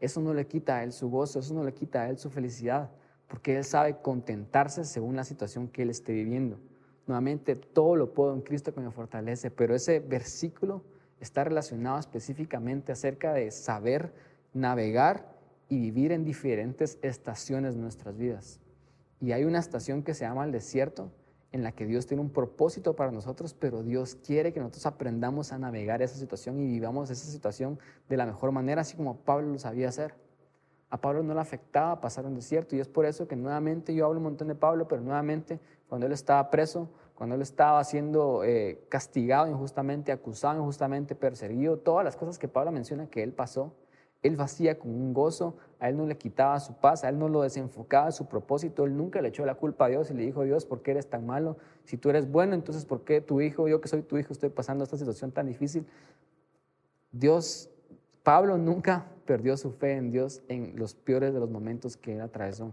[0.00, 2.28] Eso no le quita a él su gozo, eso no le quita a él su
[2.28, 2.90] felicidad,
[3.26, 6.58] porque él sabe contentarse según la situación que él esté viviendo.
[7.06, 10.82] Nuevamente, todo lo puedo en Cristo que me fortalece, pero ese versículo
[11.20, 14.12] está relacionado específicamente acerca de saber
[14.52, 15.33] navegar
[15.74, 18.60] y vivir en diferentes estaciones de nuestras vidas.
[19.20, 21.10] Y hay una estación que se llama el desierto,
[21.50, 25.52] en la que Dios tiene un propósito para nosotros, pero Dios quiere que nosotros aprendamos
[25.52, 29.48] a navegar esa situación y vivamos esa situación de la mejor manera, así como Pablo
[29.48, 30.14] lo sabía hacer.
[30.90, 34.06] A Pablo no le afectaba pasar un desierto y es por eso que nuevamente yo
[34.06, 38.42] hablo un montón de Pablo, pero nuevamente cuando él estaba preso, cuando él estaba siendo
[38.44, 43.74] eh, castigado injustamente, acusado injustamente, perseguido, todas las cosas que Pablo menciona que él pasó,
[44.24, 47.28] él vacía con un gozo, a él no le quitaba su paz, a él no
[47.28, 50.44] lo desenfocaba su propósito, él nunca le echó la culpa a Dios y le dijo,
[50.44, 51.58] Dios, ¿por qué eres tan malo?
[51.84, 54.48] Si tú eres bueno, entonces ¿por qué tu hijo, yo que soy tu hijo, estoy
[54.48, 55.86] pasando esta situación tan difícil?
[57.12, 57.68] Dios,
[58.22, 62.22] Pablo nunca perdió su fe en Dios en los peores de los momentos que él
[62.22, 62.72] atravesó,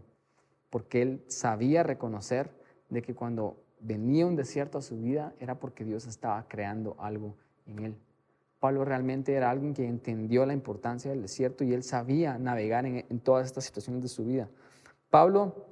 [0.69, 2.49] porque él sabía reconocer
[2.87, 7.35] de que cuando venía un desierto a su vida era porque Dios estaba creando algo
[7.65, 7.97] en él.
[8.62, 13.19] Pablo realmente era alguien que entendió la importancia del desierto y él sabía navegar en,
[13.19, 14.50] todas estas situaciones de su vida.
[15.10, 15.65] Pablo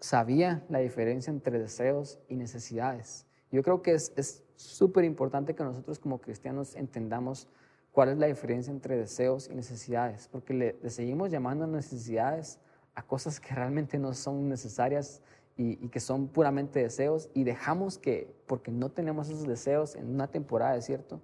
[0.00, 3.26] sabía la diferencia entre deseos y necesidades.
[3.50, 7.48] Yo creo que es súper importante que nosotros como cristianos entendamos
[7.90, 12.60] cuál es la diferencia entre deseos y necesidades, porque le, seguimos llamando necesidades
[12.94, 15.22] a cosas que realmente no son necesarias
[15.56, 20.28] y, que son puramente deseos y dejamos que, porque no tenemos esos deseos en una
[20.28, 21.20] temporada de desierto,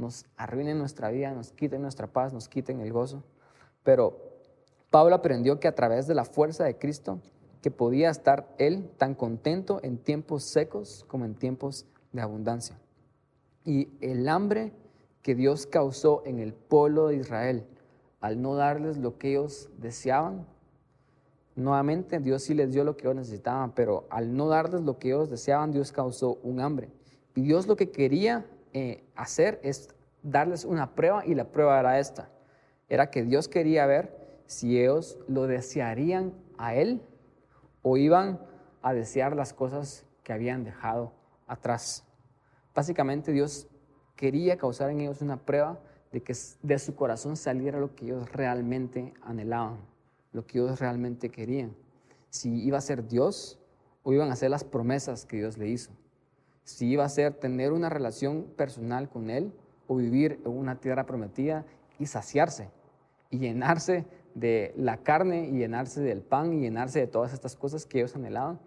[0.00, 3.22] nos arruinen nuestra vida, nos quiten nuestra paz, nos quiten el gozo.
[3.84, 4.16] Pero
[4.90, 7.20] Pablo aprendió que a través de la fuerza de Cristo,
[7.62, 12.78] que podía estar él tan contento en tiempos secos como en tiempos de abundancia.
[13.64, 14.72] Y el hambre
[15.22, 17.66] que Dios causó en el pueblo de Israel
[18.20, 20.46] al no darles lo que ellos deseaban,
[21.56, 25.08] nuevamente Dios sí les dio lo que ellos necesitaban, pero al no darles lo que
[25.08, 26.90] ellos deseaban, Dios causó un hambre.
[27.34, 31.98] Y Dios lo que quería eh, hacer es darles una prueba y la prueba era
[31.98, 32.30] esta.
[32.88, 37.02] Era que Dios quería ver si ellos lo desearían a Él
[37.82, 38.40] o iban
[38.82, 41.12] a desear las cosas que habían dejado
[41.46, 42.04] atrás.
[42.74, 43.68] Básicamente Dios
[44.16, 45.80] quería causar en ellos una prueba
[46.12, 49.78] de que de su corazón saliera lo que ellos realmente anhelaban,
[50.32, 51.74] lo que ellos realmente querían.
[52.28, 53.58] Si iba a ser Dios
[54.02, 55.90] o iban a ser las promesas que Dios le hizo.
[56.64, 59.52] Si iba a ser tener una relación personal con Él
[59.86, 61.64] o vivir en una tierra prometida
[61.98, 62.70] y saciarse
[63.30, 67.86] y llenarse de la carne y llenarse del pan y llenarse de todas estas cosas
[67.86, 68.60] que ellos anhelaban.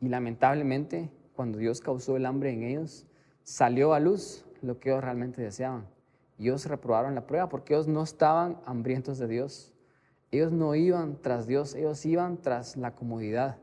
[0.00, 3.06] Y lamentablemente, cuando Dios causó el hambre en ellos,
[3.42, 5.86] salió a luz lo que ellos realmente deseaban.
[6.38, 9.72] Ellos reprobaron la prueba porque ellos no estaban hambrientos de Dios.
[10.30, 13.58] Ellos no iban tras Dios, ellos iban tras la comodidad.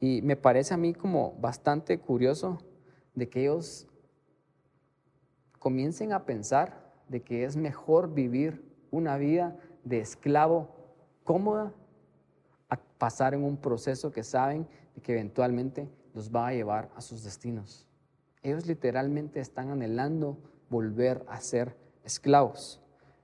[0.00, 2.58] Y me parece a mí como bastante curioso
[3.14, 3.86] de que ellos
[5.58, 10.74] comiencen a pensar de que es mejor vivir una vida de esclavo
[11.24, 11.72] cómoda
[12.68, 14.66] a pasar en un proceso que saben
[15.02, 17.86] que eventualmente los va a llevar a sus destinos.
[18.42, 22.80] Ellos literalmente están anhelando volver a ser esclavos.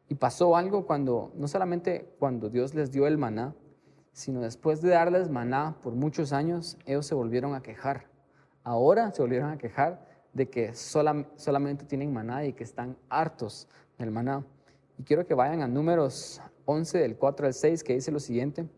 [0.09, 3.55] Y pasó algo cuando, no solamente cuando Dios les dio el maná,
[4.13, 8.08] sino después de darles maná por muchos años, ellos se volvieron a quejar.
[8.69, 9.99] Ahora se volvieron a quejar
[10.35, 14.45] de que solamente tienen maná y que están hartos del maná.
[14.99, 18.69] Y quiero que vayan a números 11 del 4 al 6 que dice lo siguiente.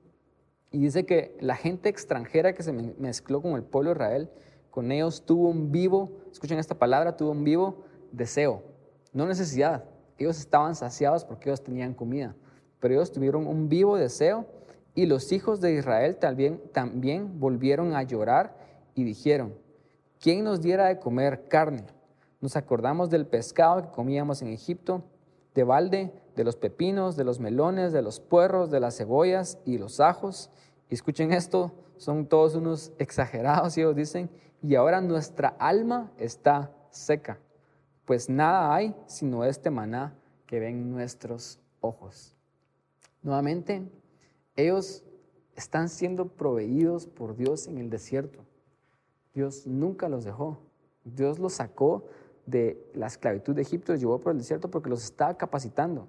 [0.71, 4.31] Y dice que la gente extranjera que se mezcló con el pueblo de Israel,
[4.71, 8.63] con ellos tuvo un vivo, escuchen esta palabra, tuvo un vivo deseo,
[9.13, 9.87] no necesidad.
[10.19, 12.37] Ellos estaban saciados porque ellos tenían comida,
[12.79, 14.47] pero ellos tuvieron un vivo deseo
[14.95, 18.55] y los hijos de Israel también, también volvieron a llorar
[18.95, 19.53] y dijeron,
[20.21, 21.85] ¿quién nos diera de comer carne?
[22.41, 25.03] Nos acordamos del pescado que comíamos en Egipto,
[25.55, 29.79] de balde, de los pepinos, de los melones, de los puerros, de las cebollas y
[29.79, 30.51] los ajos.
[30.89, 34.31] Y escuchen esto, son todos unos exagerados, y ellos dicen,
[34.63, 37.39] y ahora nuestra alma está seca,
[38.05, 40.15] pues nada hay sino este maná
[40.47, 42.35] que ven nuestros ojos.
[43.23, 43.89] Nuevamente,
[44.57, 45.05] ellos
[45.55, 48.45] están siendo proveídos por Dios en el desierto.
[49.35, 50.59] Dios nunca los dejó.
[51.05, 52.05] Dios los sacó
[52.47, 56.09] de la esclavitud de Egipto, los llevó por el desierto porque los estaba capacitando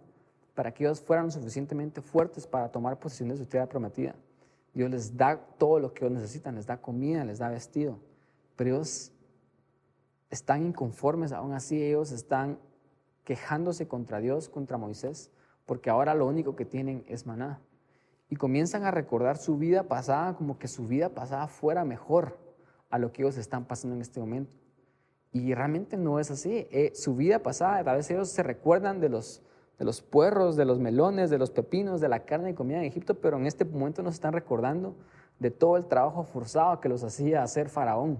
[0.54, 4.16] para que ellos fueran suficientemente fuertes para tomar posesión de su tierra prometida.
[4.74, 8.00] Dios les da todo lo que ellos necesitan, les da comida, les da vestido,
[8.56, 9.12] pero ellos
[10.30, 12.58] están inconformes, aún así ellos están
[13.24, 15.30] quejándose contra Dios, contra Moisés,
[15.66, 17.60] porque ahora lo único que tienen es maná.
[18.30, 22.38] Y comienzan a recordar su vida pasada como que su vida pasada fuera mejor
[22.92, 24.56] a lo que ellos están pasando en este momento.
[25.32, 26.68] Y realmente no es así.
[26.72, 29.42] Eh, su vida pasada, a veces ellos se recuerdan de los,
[29.80, 32.86] de los puerros, de los melones, de los pepinos, de la carne y comida en
[32.86, 34.96] Egipto, pero en este momento nos están recordando
[35.40, 38.20] de todo el trabajo forzado que los hacía hacer Faraón.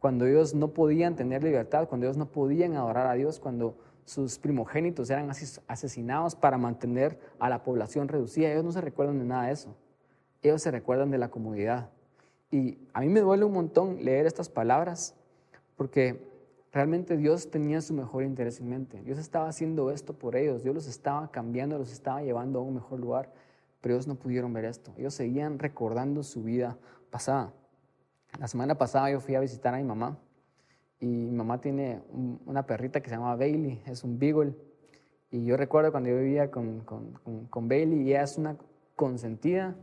[0.00, 4.38] Cuando ellos no podían tener libertad, cuando ellos no podían adorar a Dios, cuando sus
[4.38, 5.30] primogénitos eran
[5.68, 8.50] asesinados para mantener a la población reducida.
[8.50, 9.76] Ellos no se recuerdan de nada de eso.
[10.42, 11.90] Ellos se recuerdan de la comodidad.
[12.52, 15.16] Y a mí me duele un montón leer estas palabras
[15.76, 16.20] porque
[16.72, 19.02] Realmente Dios tenía su mejor interés en mente.
[19.02, 20.62] Dios estaba haciendo esto por ellos.
[20.62, 23.30] Dios los estaba cambiando, los estaba llevando a un mejor lugar.
[23.82, 24.90] Pero ellos no pudieron ver esto.
[24.96, 26.78] Ellos seguían recordando su vida
[27.10, 27.52] pasada.
[28.40, 30.16] La semana pasada yo fui a visitar a mi mamá.
[30.98, 32.00] Y mi mamá tiene
[32.46, 33.82] una perrita que se llama Bailey.
[33.84, 34.54] Es un beagle.
[35.30, 37.12] Y yo recuerdo cuando yo vivía con, con,
[37.50, 38.56] con, Bailey y ella es una
[38.96, 39.76] consentida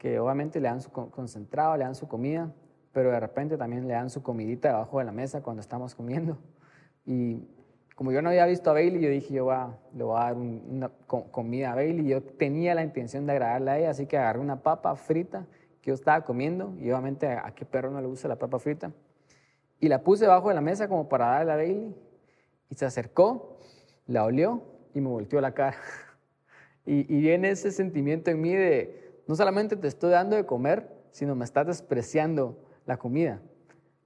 [0.00, 2.52] que obviamente le dan su concentrado, le dan su comida
[2.92, 6.38] pero de repente también le dan su comidita debajo de la mesa cuando estamos comiendo.
[7.06, 7.44] Y
[7.94, 9.44] como yo no había visto a Bailey, yo dije, yo
[9.94, 12.08] le voy a dar una comida a Bailey.
[12.08, 15.46] Yo tenía la intención de agradarle a ella, así que agarré una papa frita
[15.82, 18.92] que yo estaba comiendo, y obviamente a, qué perro no le gusta la papa frita,
[19.78, 21.96] y la puse debajo de la mesa como para darle a Bailey,
[22.68, 23.56] y se acercó,
[24.06, 25.76] la olió y me volteó la cara.
[26.86, 30.90] Y, y viene ese sentimiento en mí de, no solamente te estoy dando de comer,
[31.12, 33.40] sino me estás despreciando la comida.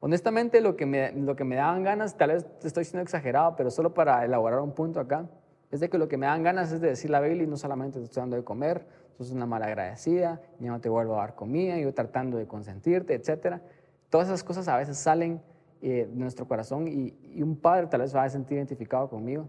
[0.01, 3.71] Honestamente, lo que, me, lo que me daban ganas, tal vez estoy siendo exagerado, pero
[3.71, 5.27] solo para elaborar un punto acá,
[5.71, 8.01] es de que lo que me dan ganas es de decirle a Bailey, no solamente
[8.01, 11.35] te estoy dando de comer, sos una mala agradecida, ya no te vuelvo a dar
[11.35, 13.63] comida, yo tratando de consentirte, etc.
[14.11, 15.41] Todas esas cosas a veces salen
[15.81, 19.49] eh, de nuestro corazón y, y un padre tal vez va a sentir identificado conmigo,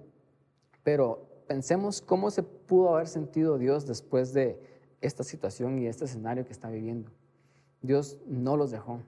[0.86, 4.74] pero pensemos cómo se pudo haber sentido Dios después de
[5.06, 7.12] esta situación y este escenario que está viviendo.
[7.82, 9.00] Dios no los dejó.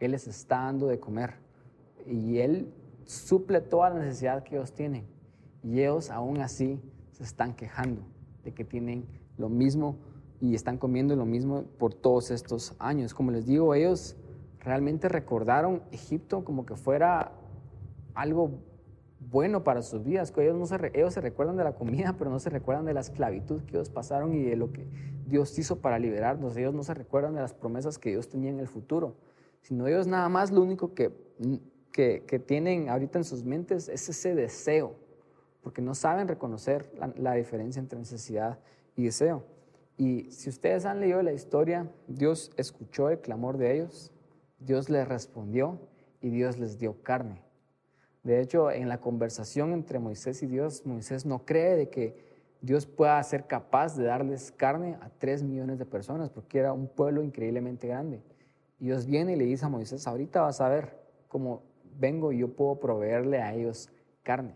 [0.00, 1.34] Él les está dando de comer
[2.06, 2.72] y Él
[3.04, 5.06] suple toda la necesidad que ellos tienen.
[5.62, 6.80] Y ellos aún así
[7.12, 8.02] se están quejando
[8.44, 9.96] de que tienen lo mismo
[10.40, 13.14] y están comiendo lo mismo por todos estos años.
[13.14, 14.16] Como les digo, ellos
[14.60, 17.32] realmente recordaron Egipto como que fuera
[18.14, 18.50] algo
[19.30, 20.32] bueno para sus vidas.
[20.36, 23.00] Ellos, no se, ellos se recuerdan de la comida, pero no se recuerdan de la
[23.00, 24.86] esclavitud que ellos pasaron y de lo que
[25.28, 26.56] Dios hizo para liberarnos.
[26.56, 29.14] Ellos no se recuerdan de las promesas que Dios tenía en el futuro,
[29.60, 31.12] sino ellos nada más lo único que,
[31.92, 34.94] que, que tienen ahorita en sus mentes es ese deseo,
[35.62, 38.58] porque no saben reconocer la diferencia entre necesidad
[38.96, 39.44] y deseo.
[39.98, 44.12] Y si ustedes han leído la historia, Dios escuchó el clamor de ellos,
[44.60, 45.78] Dios les respondió
[46.20, 47.42] y Dios les dio carne.
[48.22, 52.27] De hecho, en la conversación entre Moisés y Dios, Moisés no cree de que
[52.60, 56.88] Dios pueda ser capaz de darles carne a tres millones de personas, porque era un
[56.88, 58.22] pueblo increíblemente grande.
[58.80, 61.62] Y Dios viene y le dice a Moisés, ahorita vas a ver cómo
[61.98, 63.90] vengo y yo puedo proveerle a ellos
[64.22, 64.54] carne.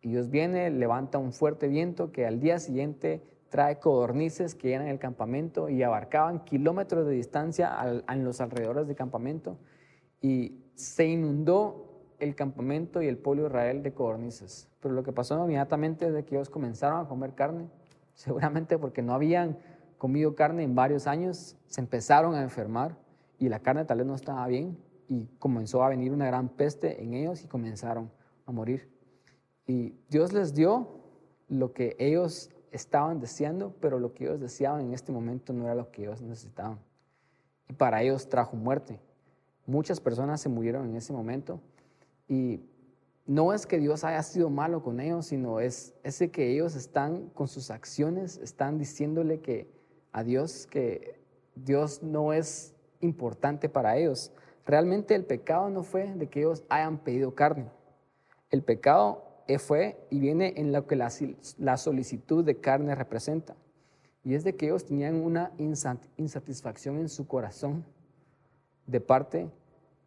[0.00, 4.88] Y Dios viene, levanta un fuerte viento que al día siguiente trae codornices que llenan
[4.88, 9.58] el campamento y abarcaban kilómetros de distancia en los alrededores del campamento.
[10.22, 14.69] Y se inundó el campamento y el pueblo de Israel de codornices.
[14.80, 17.68] Pero lo que pasó inmediatamente es de que ellos comenzaron a comer carne,
[18.14, 19.58] seguramente porque no habían
[19.98, 22.96] comido carne en varios años, se empezaron a enfermar
[23.38, 27.02] y la carne tal vez no estaba bien y comenzó a venir una gran peste
[27.02, 28.10] en ellos y comenzaron
[28.46, 28.88] a morir.
[29.66, 30.88] Y Dios les dio
[31.48, 35.74] lo que ellos estaban deseando, pero lo que ellos deseaban en este momento no era
[35.74, 36.78] lo que ellos necesitaban.
[37.68, 39.00] Y para ellos trajo muerte.
[39.66, 41.60] Muchas personas se murieron en ese momento
[42.28, 42.60] y
[43.30, 47.28] no es que Dios haya sido malo con ellos, sino es ese que ellos están
[47.28, 49.70] con sus acciones, están diciéndole que
[50.10, 51.20] a Dios que
[51.54, 54.32] Dios no es importante para ellos.
[54.66, 57.70] Realmente el pecado no fue de que ellos hayan pedido carne.
[58.50, 59.22] El pecado
[59.58, 61.08] fue y viene en lo que la,
[61.56, 63.54] la solicitud de carne representa.
[64.24, 65.52] Y es de que ellos tenían una
[66.16, 67.84] insatisfacción en su corazón
[68.88, 69.48] de parte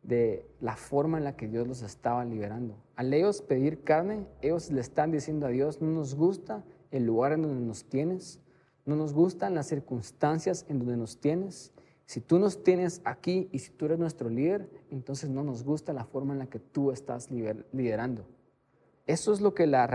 [0.04, 2.76] de la forma en la que Dios los estaba liberando.
[2.96, 7.32] Al ellos pedir carne, ellos le están diciendo a Dios, no nos gusta el lugar
[7.32, 8.40] en donde nos tienes,
[8.86, 11.72] no nos gustan las circunstancias en donde nos tienes.
[12.06, 15.94] Si tú nos tienes aquí y si tú eres nuestro líder, entonces no nos gusta
[15.94, 18.26] la forma en la que tú estás liderando.
[19.08, 19.88] Eso es lo que la,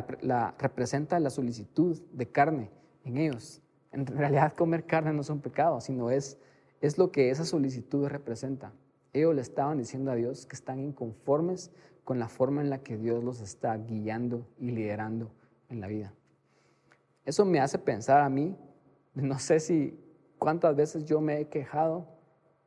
[0.59, 2.71] representa la solicitud de carne
[3.05, 3.63] en ellos.
[3.93, 6.39] En realidad comer carne no es un pecado, sino es,
[6.81, 8.73] es lo que esa solicitud representa.
[9.13, 11.71] Ellos le estaban diciendo a Dios que están inconformes
[12.05, 15.31] con la forma en la que Dios los está guiando y liderando
[15.69, 16.15] en la vida.
[17.25, 18.57] Eso me hace pensar a mí,
[19.15, 19.99] no sé si
[20.39, 22.07] cuántas veces yo me he quejado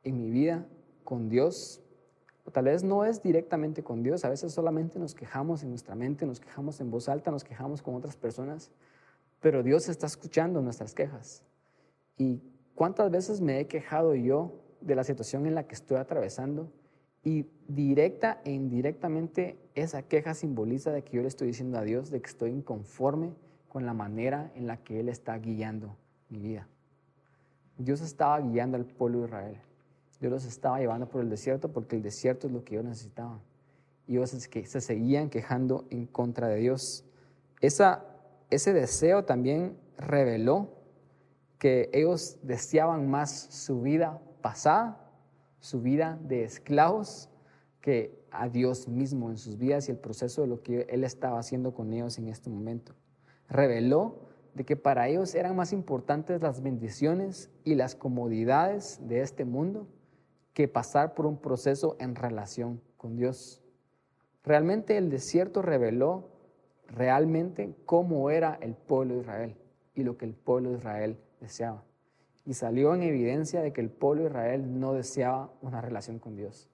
[0.04, 0.68] en mi vida
[1.04, 1.82] con Dios,
[2.46, 5.96] o tal vez no es directamente con Dios, a veces solamente nos quejamos en nuestra
[5.96, 8.72] mente, nos quejamos en voz alta, nos quejamos con otras personas,
[9.40, 11.44] pero Dios está escuchando nuestras quejas.
[12.18, 12.42] ¿Y
[12.76, 16.72] cuántas veces me he quejado yo de la situación en la que estoy atravesando
[17.24, 22.10] y directa e indirectamente esa queja simboliza de que yo le estoy diciendo a Dios
[22.10, 23.34] de que estoy inconforme
[23.70, 25.96] con la manera en la que Él está guiando
[26.30, 26.68] mi vida.
[27.78, 29.58] Dios estaba guiando al pueblo de Israel.
[30.20, 33.40] Dios los estaba llevando por el desierto porque el desierto es lo que ellos necesitaban.
[34.08, 37.06] Y ellos se seguían quejando en contra de Dios.
[37.60, 38.06] Esa,
[38.50, 40.70] ese deseo también reveló
[41.58, 45.12] que ellos deseaban más su vida pasada,
[45.60, 47.30] su vida de esclavos,
[47.82, 51.40] que a Dios mismo en sus vidas y el proceso de lo que Él estaba
[51.40, 52.94] haciendo con ellos en este momento.
[53.50, 59.46] Reveló de que para ellos eran más importantes las bendiciones y las comodidades de este
[59.46, 59.88] mundo
[60.54, 63.62] que pasar por un proceso en relación con Dios.
[64.44, 66.30] Realmente el desierto reveló
[66.88, 69.58] realmente cómo era el pueblo de Israel
[69.96, 71.84] y lo que el pueblo de Israel deseaba
[72.52, 76.36] y salió en evidencia de que el pueblo de Israel no deseaba una relación con
[76.36, 76.68] Dios.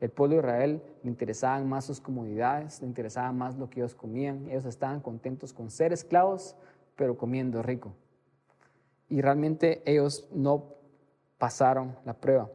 [0.00, 3.94] El pueblo de Israel le interesaban más sus comodidades, le interesaba más lo que ellos
[3.94, 4.50] comían.
[4.50, 6.56] Ellos estaban contentos con ser esclavos,
[6.96, 7.94] pero comiendo rico.
[9.08, 10.74] Y realmente ellos no
[11.38, 12.50] pasaron la prueba.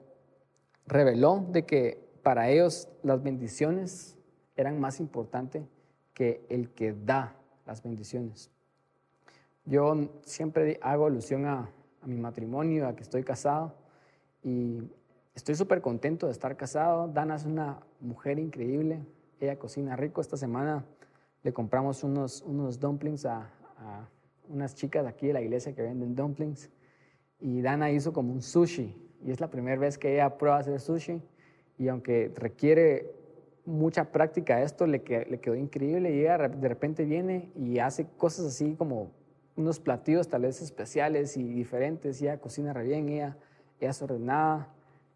[0.85, 4.17] Reveló de que para ellos las bendiciones
[4.57, 5.63] eran más importantes
[6.13, 8.51] que el que da las bendiciones.
[9.63, 11.69] Yo siempre hago alusión a,
[12.05, 13.73] a mi matrimonio, a que estoy casado.
[14.43, 14.79] Y
[15.33, 17.07] estoy súper contento de estar casado.
[17.07, 19.03] Dana es una mujer increíble.
[19.39, 20.21] Ella cocina rico.
[20.21, 20.85] Esta semana
[21.43, 23.49] le compramos unos, unos dumplings a,
[24.49, 26.69] unas chicas aquí de la iglesia que venden dumplings
[27.39, 30.79] y Dana hizo como un sushi y es la primera vez que ella prueba hacer
[30.79, 31.21] sushi
[31.77, 33.11] y aunque requiere
[33.65, 38.45] mucha práctica esto, le, le quedó increíble y ella de repente viene y hace cosas
[38.45, 39.11] así como
[39.55, 43.37] unos platillos tal vez especiales y diferentes, ella cocina re bien, ella,
[43.79, 44.73] ella es ordenada,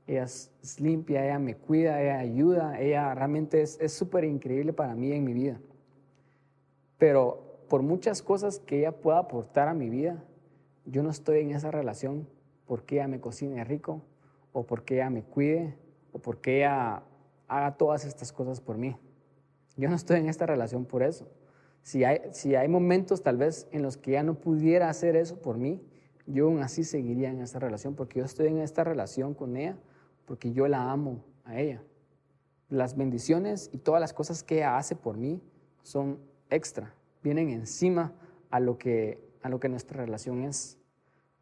[0.08, 5.12] ella es, limpia, ella me cuida, ella ayuda, ella realmente es súper increíble para mí
[5.12, 5.60] en mi vida.
[6.98, 10.24] Pero por muchas cosas que ella pueda aportar a mi vida,
[10.86, 12.28] yo no estoy en esa relación
[12.66, 14.02] porque ella me cocine rico,
[14.52, 15.78] o porque ella me cuide,
[16.12, 17.04] o porque ella
[17.48, 18.96] haga todas estas cosas por mí.
[19.78, 21.28] Yo no estoy en esta relación por eso.
[21.82, 25.82] Si hay, momentos tal vez en los que ella no pudiera hacer eso por mí,
[26.28, 29.78] yo aún así seguiría en esta relación, porque yo estoy en esta relación con ella,
[30.26, 31.82] porque yo la amo a ella.
[32.70, 35.42] Las bendiciones y todas las cosas que ella hace por mí
[35.82, 36.20] son
[36.52, 38.14] extra, vienen encima
[38.52, 40.78] a lo que, a lo que nuestra relación es.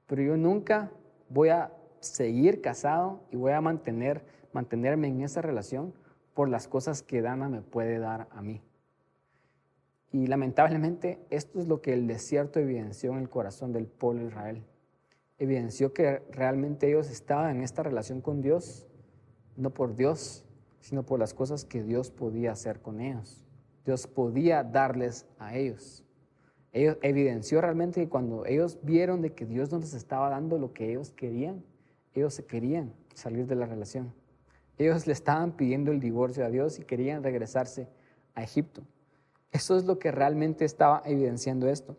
[0.06, 0.92] Pero yo nunca
[1.30, 4.24] voy a seguir casado y voy a mantener,
[4.54, 5.94] mantenerme en esa relación
[6.34, 8.62] por las cosas que Dana me puede dar a mí.
[10.12, 14.28] Y lamentablemente esto es lo que el desierto evidenció en el corazón del pueblo de
[14.30, 14.64] Israel.
[15.38, 18.88] Evidenció que realmente ellos estaban en esta relación con Dios,
[19.56, 20.46] no por Dios,
[20.80, 23.46] sino por las cosas que Dios podía hacer con ellos.
[23.86, 26.04] Dios podía darles a ellos.
[26.72, 30.74] Ellos evidenció realmente que cuando ellos vieron de que Dios no les estaba dando lo
[30.74, 31.64] que ellos querían,
[32.14, 34.14] ellos se querían salir de la relación.
[34.78, 37.88] Ellos le estaban pidiendo el divorcio a Dios y querían regresarse
[38.36, 38.84] a Egipto.
[39.52, 41.98] Eso es lo que realmente estaba evidenciando esto.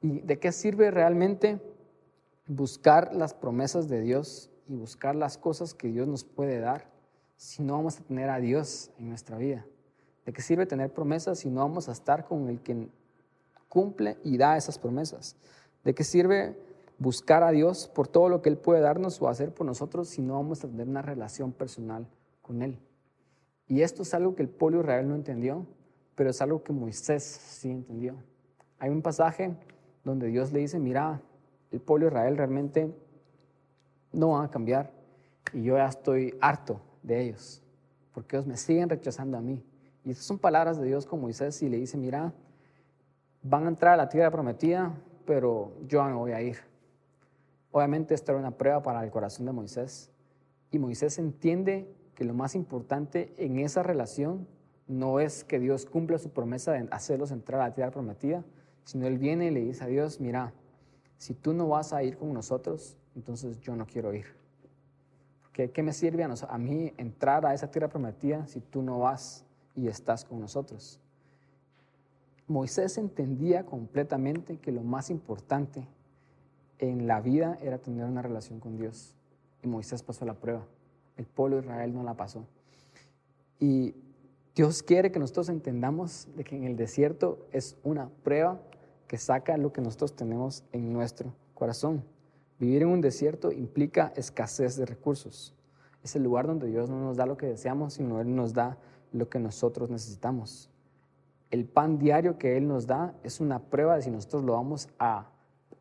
[0.00, 1.60] ¿Y de qué sirve realmente
[2.46, 6.90] buscar las promesas de Dios y buscar las cosas que Dios nos puede dar
[7.36, 9.66] si no vamos a tener a Dios en nuestra vida?
[10.24, 12.88] ¿De qué sirve tener promesas si no vamos a estar con el que
[13.68, 15.36] cumple y da esas promesas?
[15.84, 16.56] ¿De qué sirve
[16.98, 20.22] buscar a Dios por todo lo que Él puede darnos o hacer por nosotros si
[20.22, 22.06] no vamos a tener una relación personal
[22.40, 22.78] con Él?
[23.66, 25.66] Y esto es algo que el pueblo Israel no entendió
[26.14, 28.16] pero es algo que Moisés sí entendió.
[28.78, 29.56] Hay un pasaje
[30.04, 31.20] donde Dios le dice, mira,
[31.70, 32.94] el pueblo de Israel realmente
[34.12, 34.92] no va a cambiar
[35.52, 37.62] y yo ya estoy harto de ellos,
[38.12, 39.64] porque ellos me siguen rechazando a mí.
[40.04, 42.32] Y estas son palabras de Dios con Moisés y le dice, mira,
[43.42, 44.94] van a entrar a la tierra prometida,
[45.24, 46.58] pero yo no voy a ir.
[47.70, 50.10] Obviamente esta era una prueba para el corazón de Moisés.
[50.70, 54.46] Y Moisés entiende que lo más importante en esa relación
[54.86, 58.44] no es que Dios cumpla su promesa de hacerlos entrar a la tierra prometida,
[58.84, 60.52] sino Él viene y le dice a Dios, mira,
[61.16, 64.26] si tú no vas a ir con nosotros, entonces yo no quiero ir.
[65.52, 69.44] ¿Qué, me sirve a, a mí entrar a esa tierra prometida si tú no vas
[69.76, 71.00] y estás con nosotros?
[72.48, 75.86] Moisés entendía completamente que lo más importante
[76.78, 79.14] en la vida era tener una relación con Dios.
[79.62, 80.66] Y Moisés pasó la prueba.
[81.16, 82.44] El pueblo de Israel no la pasó.
[83.60, 83.94] Y
[84.54, 88.60] Dios quiere que nosotros entendamos de que en el desierto es una prueba
[89.08, 92.04] que saca lo que nosotros tenemos en nuestro corazón.
[92.60, 95.52] Vivir en un desierto implica escasez de recursos.
[96.04, 98.78] Es el lugar donde Dios no nos da lo que deseamos, sino Él nos da
[99.10, 100.70] lo que nosotros necesitamos.
[101.50, 104.88] El pan diario que Él nos da es una prueba de si nosotros lo vamos
[105.00, 105.30] a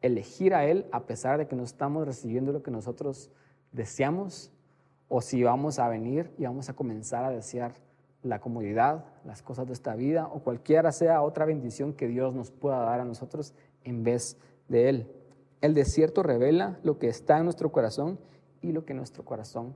[0.01, 3.29] elegir a Él a pesar de que no estamos recibiendo lo que nosotros
[3.71, 4.51] deseamos,
[5.09, 7.75] o si vamos a venir y vamos a comenzar a desear
[8.23, 12.51] la comodidad, las cosas de esta vida o cualquiera sea otra bendición que Dios nos
[12.51, 13.53] pueda dar a nosotros
[13.83, 14.37] en vez
[14.69, 15.11] de Él.
[15.61, 18.19] El desierto revela lo que está en nuestro corazón
[18.61, 19.75] y lo que nuestro corazón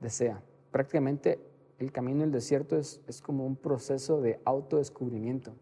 [0.00, 0.42] desea.
[0.72, 1.40] Prácticamente
[1.78, 5.54] el camino del desierto es, es como un proceso de autodescubrimiento,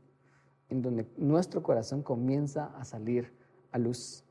[0.70, 3.32] en donde nuestro corazón comienza a salir
[3.70, 4.24] a luz.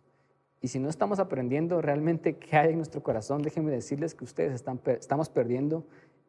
[0.61, 4.53] Y si no estamos aprendiendo realmente qué hay en nuestro corazón, déjenme decirles que ustedes
[4.53, 5.85] están, estamos perdiendo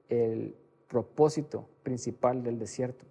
[0.09, 0.57] el,
[0.89, 3.05] propósito principal del desierto.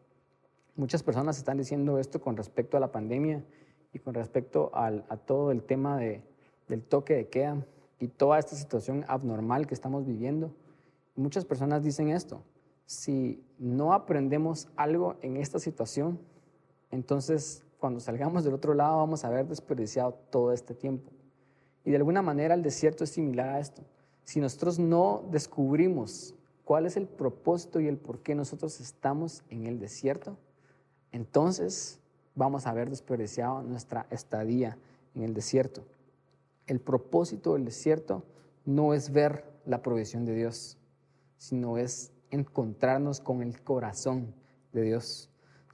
[0.75, 3.43] Muchas personas están diciendo esto con respecto a la pandemia
[3.93, 6.23] y con respecto a todo el tema de,
[6.67, 7.65] del toque de queda
[7.99, 10.51] y toda esta situación abnormal que estamos viviendo.
[11.15, 12.41] Muchas personas dicen esto,
[12.85, 16.19] si no aprendemos algo en esta situación,
[16.91, 21.11] entonces cuando salgamos del otro lado vamos a haber desperdiciado todo este tiempo.
[21.85, 23.83] Y de alguna manera el desierto es similar a esto.
[24.23, 26.33] Si nosotros no descubrimos
[26.65, 30.37] cuál es el propósito y el por qué nosotros estamos en el desierto,
[31.11, 31.99] entonces
[32.35, 34.77] vamos a haber desperdiciado nuestra estadía
[35.15, 35.83] en el desierto.
[36.67, 38.23] El propósito del desierto
[38.65, 40.77] no es ver la provisión de Dios,
[41.37, 44.33] sino es encontrarnos con el corazón
[44.71, 45.29] de Dios.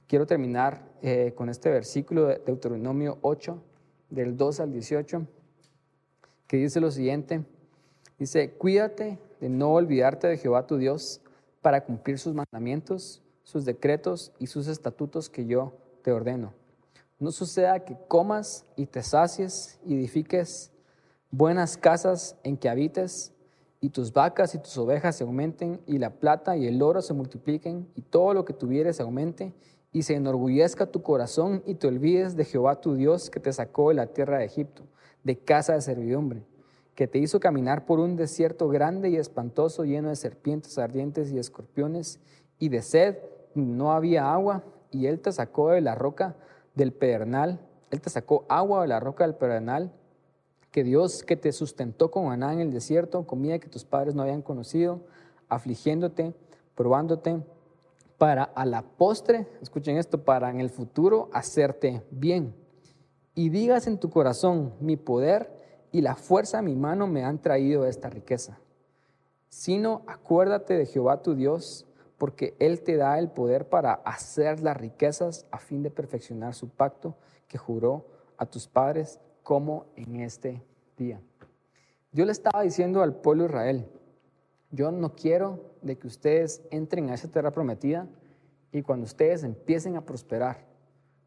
[0.06, 3.62] quiero terminar eh, con este versículo de Deuteronomio 8,
[4.10, 5.26] del 2 al 18,
[6.48, 7.44] que dice lo siguiente.
[8.18, 11.20] Dice, cuídate de no olvidarte de Jehová tu Dios
[11.62, 15.72] para cumplir sus mandamientos, sus decretos y sus estatutos que yo
[16.02, 16.52] te ordeno.
[17.18, 20.72] No suceda que comas y te sacies y edifiques
[21.30, 23.32] buenas casas en que habites
[23.80, 27.14] y tus vacas y tus ovejas se aumenten y la plata y el oro se
[27.14, 29.54] multipliquen y todo lo que tuvieres aumente
[29.92, 33.88] y se enorgullezca tu corazón y te olvides de Jehová tu Dios que te sacó
[33.88, 34.84] de la tierra de Egipto,
[35.24, 36.44] de casa de servidumbre,
[36.94, 41.38] que te hizo caminar por un desierto grande y espantoso lleno de serpientes ardientes y
[41.38, 42.20] escorpiones
[42.58, 43.18] y de sed
[43.54, 46.36] no había agua y él te sacó de la roca
[46.74, 47.60] del pedernal,
[47.90, 49.92] él te sacó agua de la roca del pedernal,
[50.70, 54.22] que Dios que te sustentó con maná en el desierto, comida que tus padres no
[54.22, 55.00] habían conocido,
[55.48, 56.32] afligiéndote,
[56.74, 57.42] probándote
[58.18, 62.54] para a la postre, escuchen esto, para en el futuro hacerte bien.
[63.34, 65.59] Y digas en tu corazón, mi poder
[65.92, 68.58] y la fuerza de mi mano me han traído esta riqueza.
[69.48, 71.86] Sino acuérdate de Jehová tu Dios,
[72.18, 76.68] porque Él te da el poder para hacer las riquezas a fin de perfeccionar su
[76.68, 77.16] pacto
[77.48, 80.62] que juró a tus padres como en este
[80.96, 81.20] día.
[82.12, 83.88] Yo le estaba diciendo al pueblo Israel,
[84.70, 88.06] yo no quiero de que ustedes entren a esa tierra prometida
[88.70, 90.69] y cuando ustedes empiecen a prosperar,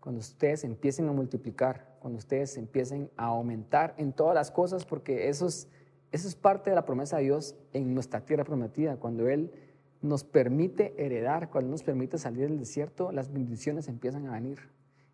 [0.03, 5.29] cuando ustedes empiecen a multiplicar, cuando ustedes empiecen a aumentar en todas las cosas, porque
[5.29, 5.69] eso es,
[6.11, 9.53] eso es parte de la promesa de Dios en nuestra tierra prometida, cuando Él
[10.01, 14.59] nos permite heredar, cuando nos permite salir del desierto, las bendiciones empiezan a venir.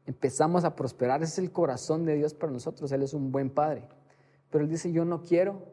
[0.07, 3.51] Empezamos a prosperar, ese es el corazón de Dios para nosotros, Él es un buen
[3.51, 3.83] Padre.
[4.49, 5.67] Pero Él dice, yo no quiero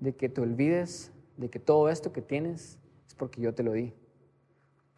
[0.00, 3.72] de que te olvides de que todo esto que tienes es porque yo te lo
[3.72, 3.94] di.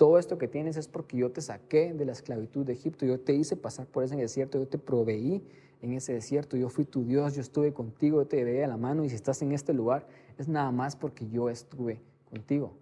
[0.02, 3.20] Todo esto que tienes es porque yo te saqué de la esclavitud de Egipto, yo
[3.20, 5.46] te hice pasar por ese desierto, yo te proveí
[5.80, 8.76] en ese desierto, yo fui tu Dios, yo estuve contigo, yo te llevé a la
[8.76, 12.72] mano y si estás en este lugar es nada más porque yo estuve contigo.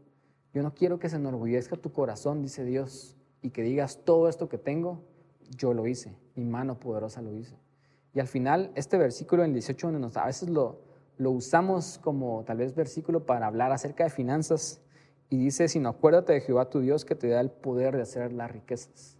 [0.54, 4.48] Yo no quiero que se enorgullezca tu corazón, dice Dios, y que digas todo esto
[4.48, 5.02] que tengo,
[5.58, 7.58] yo lo hice, mi mano poderosa lo hice.
[8.14, 10.80] Y al final, este versículo en 18, donde nos, a veces lo
[11.18, 14.80] usamos como tal vez versículo para hablar acerca de finanzas,
[15.30, 18.32] y dice, sino acuérdate de Jehová tu Dios que te da el poder de hacer
[18.32, 19.16] las riquezas.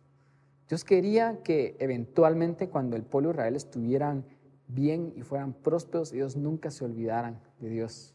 [0.68, 4.24] Dios quería que eventualmente cuando el pueblo de Israel estuvieran
[4.66, 8.14] bien y fueran prósperos, ellos nunca se olvidaran de Dios.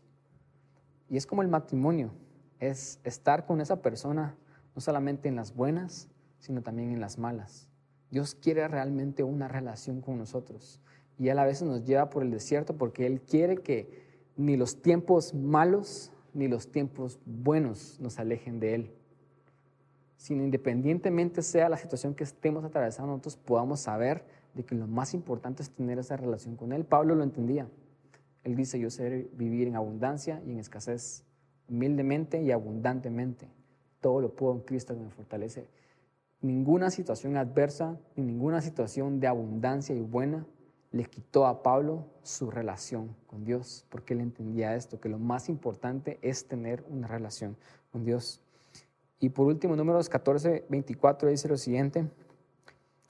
[1.10, 2.12] Y es como el matrimonio,
[2.60, 4.36] es estar con esa persona
[4.76, 7.70] no solamente en las buenas, sino también en las malas.
[8.12, 10.82] Dios quiere realmente una relación con nosotros.
[11.18, 14.82] Y Él a veces nos lleva por el desierto porque Él quiere que ni los
[14.82, 18.92] tiempos malos ni los tiempos buenos nos alejen de Él.
[20.18, 25.14] Sino independientemente sea la situación que estemos atravesando, nosotros podamos saber de que lo más
[25.14, 26.86] importante es tener esa relación con Él.
[26.86, 27.68] Pablo lo entendía.
[28.44, 31.24] Él dice, yo sé vivir en abundancia y en escasez,
[31.68, 33.48] humildemente y abundantemente.
[34.02, 35.68] Todo lo puedo en Cristo que me fortalece.
[36.42, 40.46] Ninguna situación adversa ni ninguna situación de abundancia y buena
[40.96, 45.50] le quitó a Pablo su relación con Dios, porque él entendía esto, que lo más
[45.50, 47.58] importante es tener una relación
[47.92, 48.40] con Dios.
[49.20, 52.10] Y por último, números 14, 24 dice lo siguiente,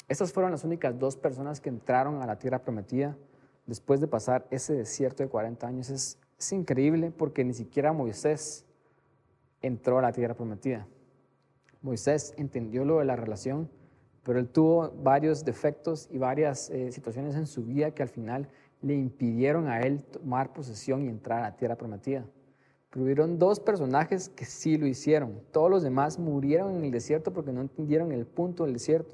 [0.07, 3.15] estas fueron las únicas dos personas que entraron a la tierra prometida
[3.67, 5.91] después de pasar ese desierto de 40 años.
[5.91, 8.65] Es, es increíble porque ni siquiera Moisés
[9.61, 10.88] entró a la tierra prometida.
[11.83, 13.69] Moisés entendió lo de la relación,
[14.26, 18.49] pero él tuvo varios defectos y varias eh, situaciones en su vida que al final
[18.82, 22.26] le impidieron a él tomar posesión y entrar a tierra prometida.
[22.89, 25.41] Pero hubieron dos personajes que sí lo hicieron.
[25.51, 29.13] Todos los demás murieron en el desierto porque no entendieron el punto del desierto.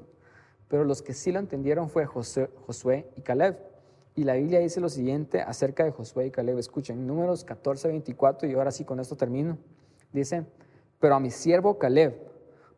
[0.68, 3.58] Pero los que sí lo entendieron fue Josué y Caleb.
[4.14, 6.58] Y la Biblia dice lo siguiente acerca de Josué y Caleb.
[6.58, 9.58] Escuchen, números 14, 24, y ahora sí con esto termino.
[10.10, 10.46] Dice,
[10.98, 12.31] pero a mi siervo Caleb,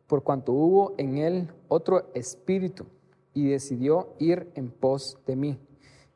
[0.07, 2.85] por cuanto hubo en él otro espíritu
[3.33, 5.59] y decidió ir en pos de mí.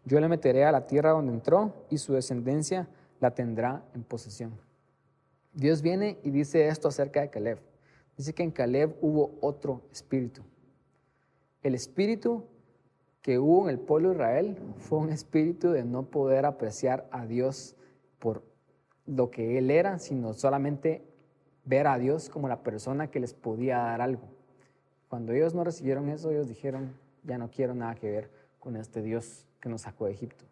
[0.06, 2.88] Yo le meteré a la tierra donde entró y su descendencia
[3.20, 4.54] la tendrá en posesión.
[5.54, 7.60] Dios viene y dice esto acerca de Caleb.
[8.18, 10.42] Dice que en Caleb hubo otro espíritu.
[11.62, 12.46] El espíritu
[13.22, 17.26] que hubo en el pueblo de Israel fue un espíritu de no poder apreciar a
[17.26, 17.76] Dios
[18.20, 18.44] por
[19.06, 21.09] lo que Él era, sino solamente
[21.70, 24.28] ver a Dios como la persona que les podía dar algo.
[25.08, 29.04] Cuando ellos no recibieron eso, ellos dijeron, ya no quiero nada que ver con este
[29.04, 30.46] Dios que nos sacó de Egipto.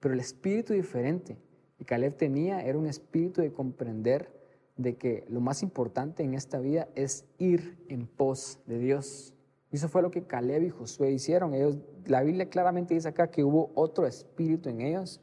[0.00, 1.38] Pero el espíritu diferente
[1.78, 4.28] que Caleb tenía era un espíritu de comprender
[4.76, 9.34] de que lo más importante en esta vida es ir en pos de Dios.
[9.70, 11.54] Y eso fue lo que Caleb y Josué hicieron.
[11.54, 15.20] Ellos, la Biblia claramente dice acá que hubo otro espíritu en ellos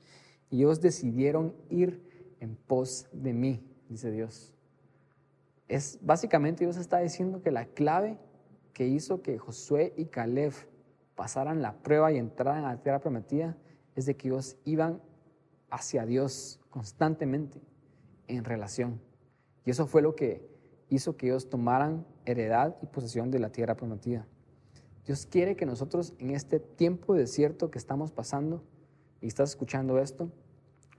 [0.50, 2.02] y ellos decidieron ir
[2.40, 4.57] en pos de mí, dice Dios.
[5.68, 8.18] Es básicamente Dios está diciendo que la clave
[8.74, 10.54] que hizo que Josué y Caleb
[11.16, 13.58] pasaran la prueba y entraran a la tierra prometida
[13.96, 15.02] es de que ellos iban
[15.70, 17.60] hacia Dios constantemente
[18.28, 19.02] en relación.
[19.66, 20.48] Y eso fue lo que
[20.90, 24.26] hizo que ellos tomaran heredad y posesión de la tierra prometida.
[25.06, 28.64] Dios quiere que nosotros en este tiempo desierto que estamos pasando,
[29.22, 30.32] y estás escuchando esto,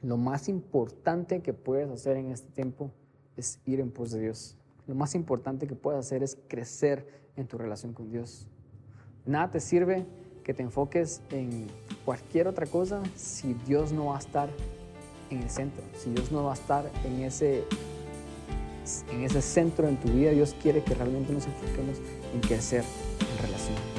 [0.02, 2.90] lo más importante que puedes hacer en este tiempo
[3.36, 4.57] es ir en pos de Dios.
[4.88, 8.48] Lo más importante que puedes hacer es crecer en tu relación con Dios.
[9.26, 10.06] Nada te sirve
[10.42, 11.66] que te enfoques en
[12.06, 14.48] cualquier otra cosa si Dios no va a estar
[15.28, 17.64] en el centro, si Dios no va a estar en ese,
[19.12, 20.30] en ese centro en tu vida.
[20.30, 21.98] Dios quiere que realmente nos enfoquemos
[22.32, 22.82] en crecer
[23.20, 23.97] en relación.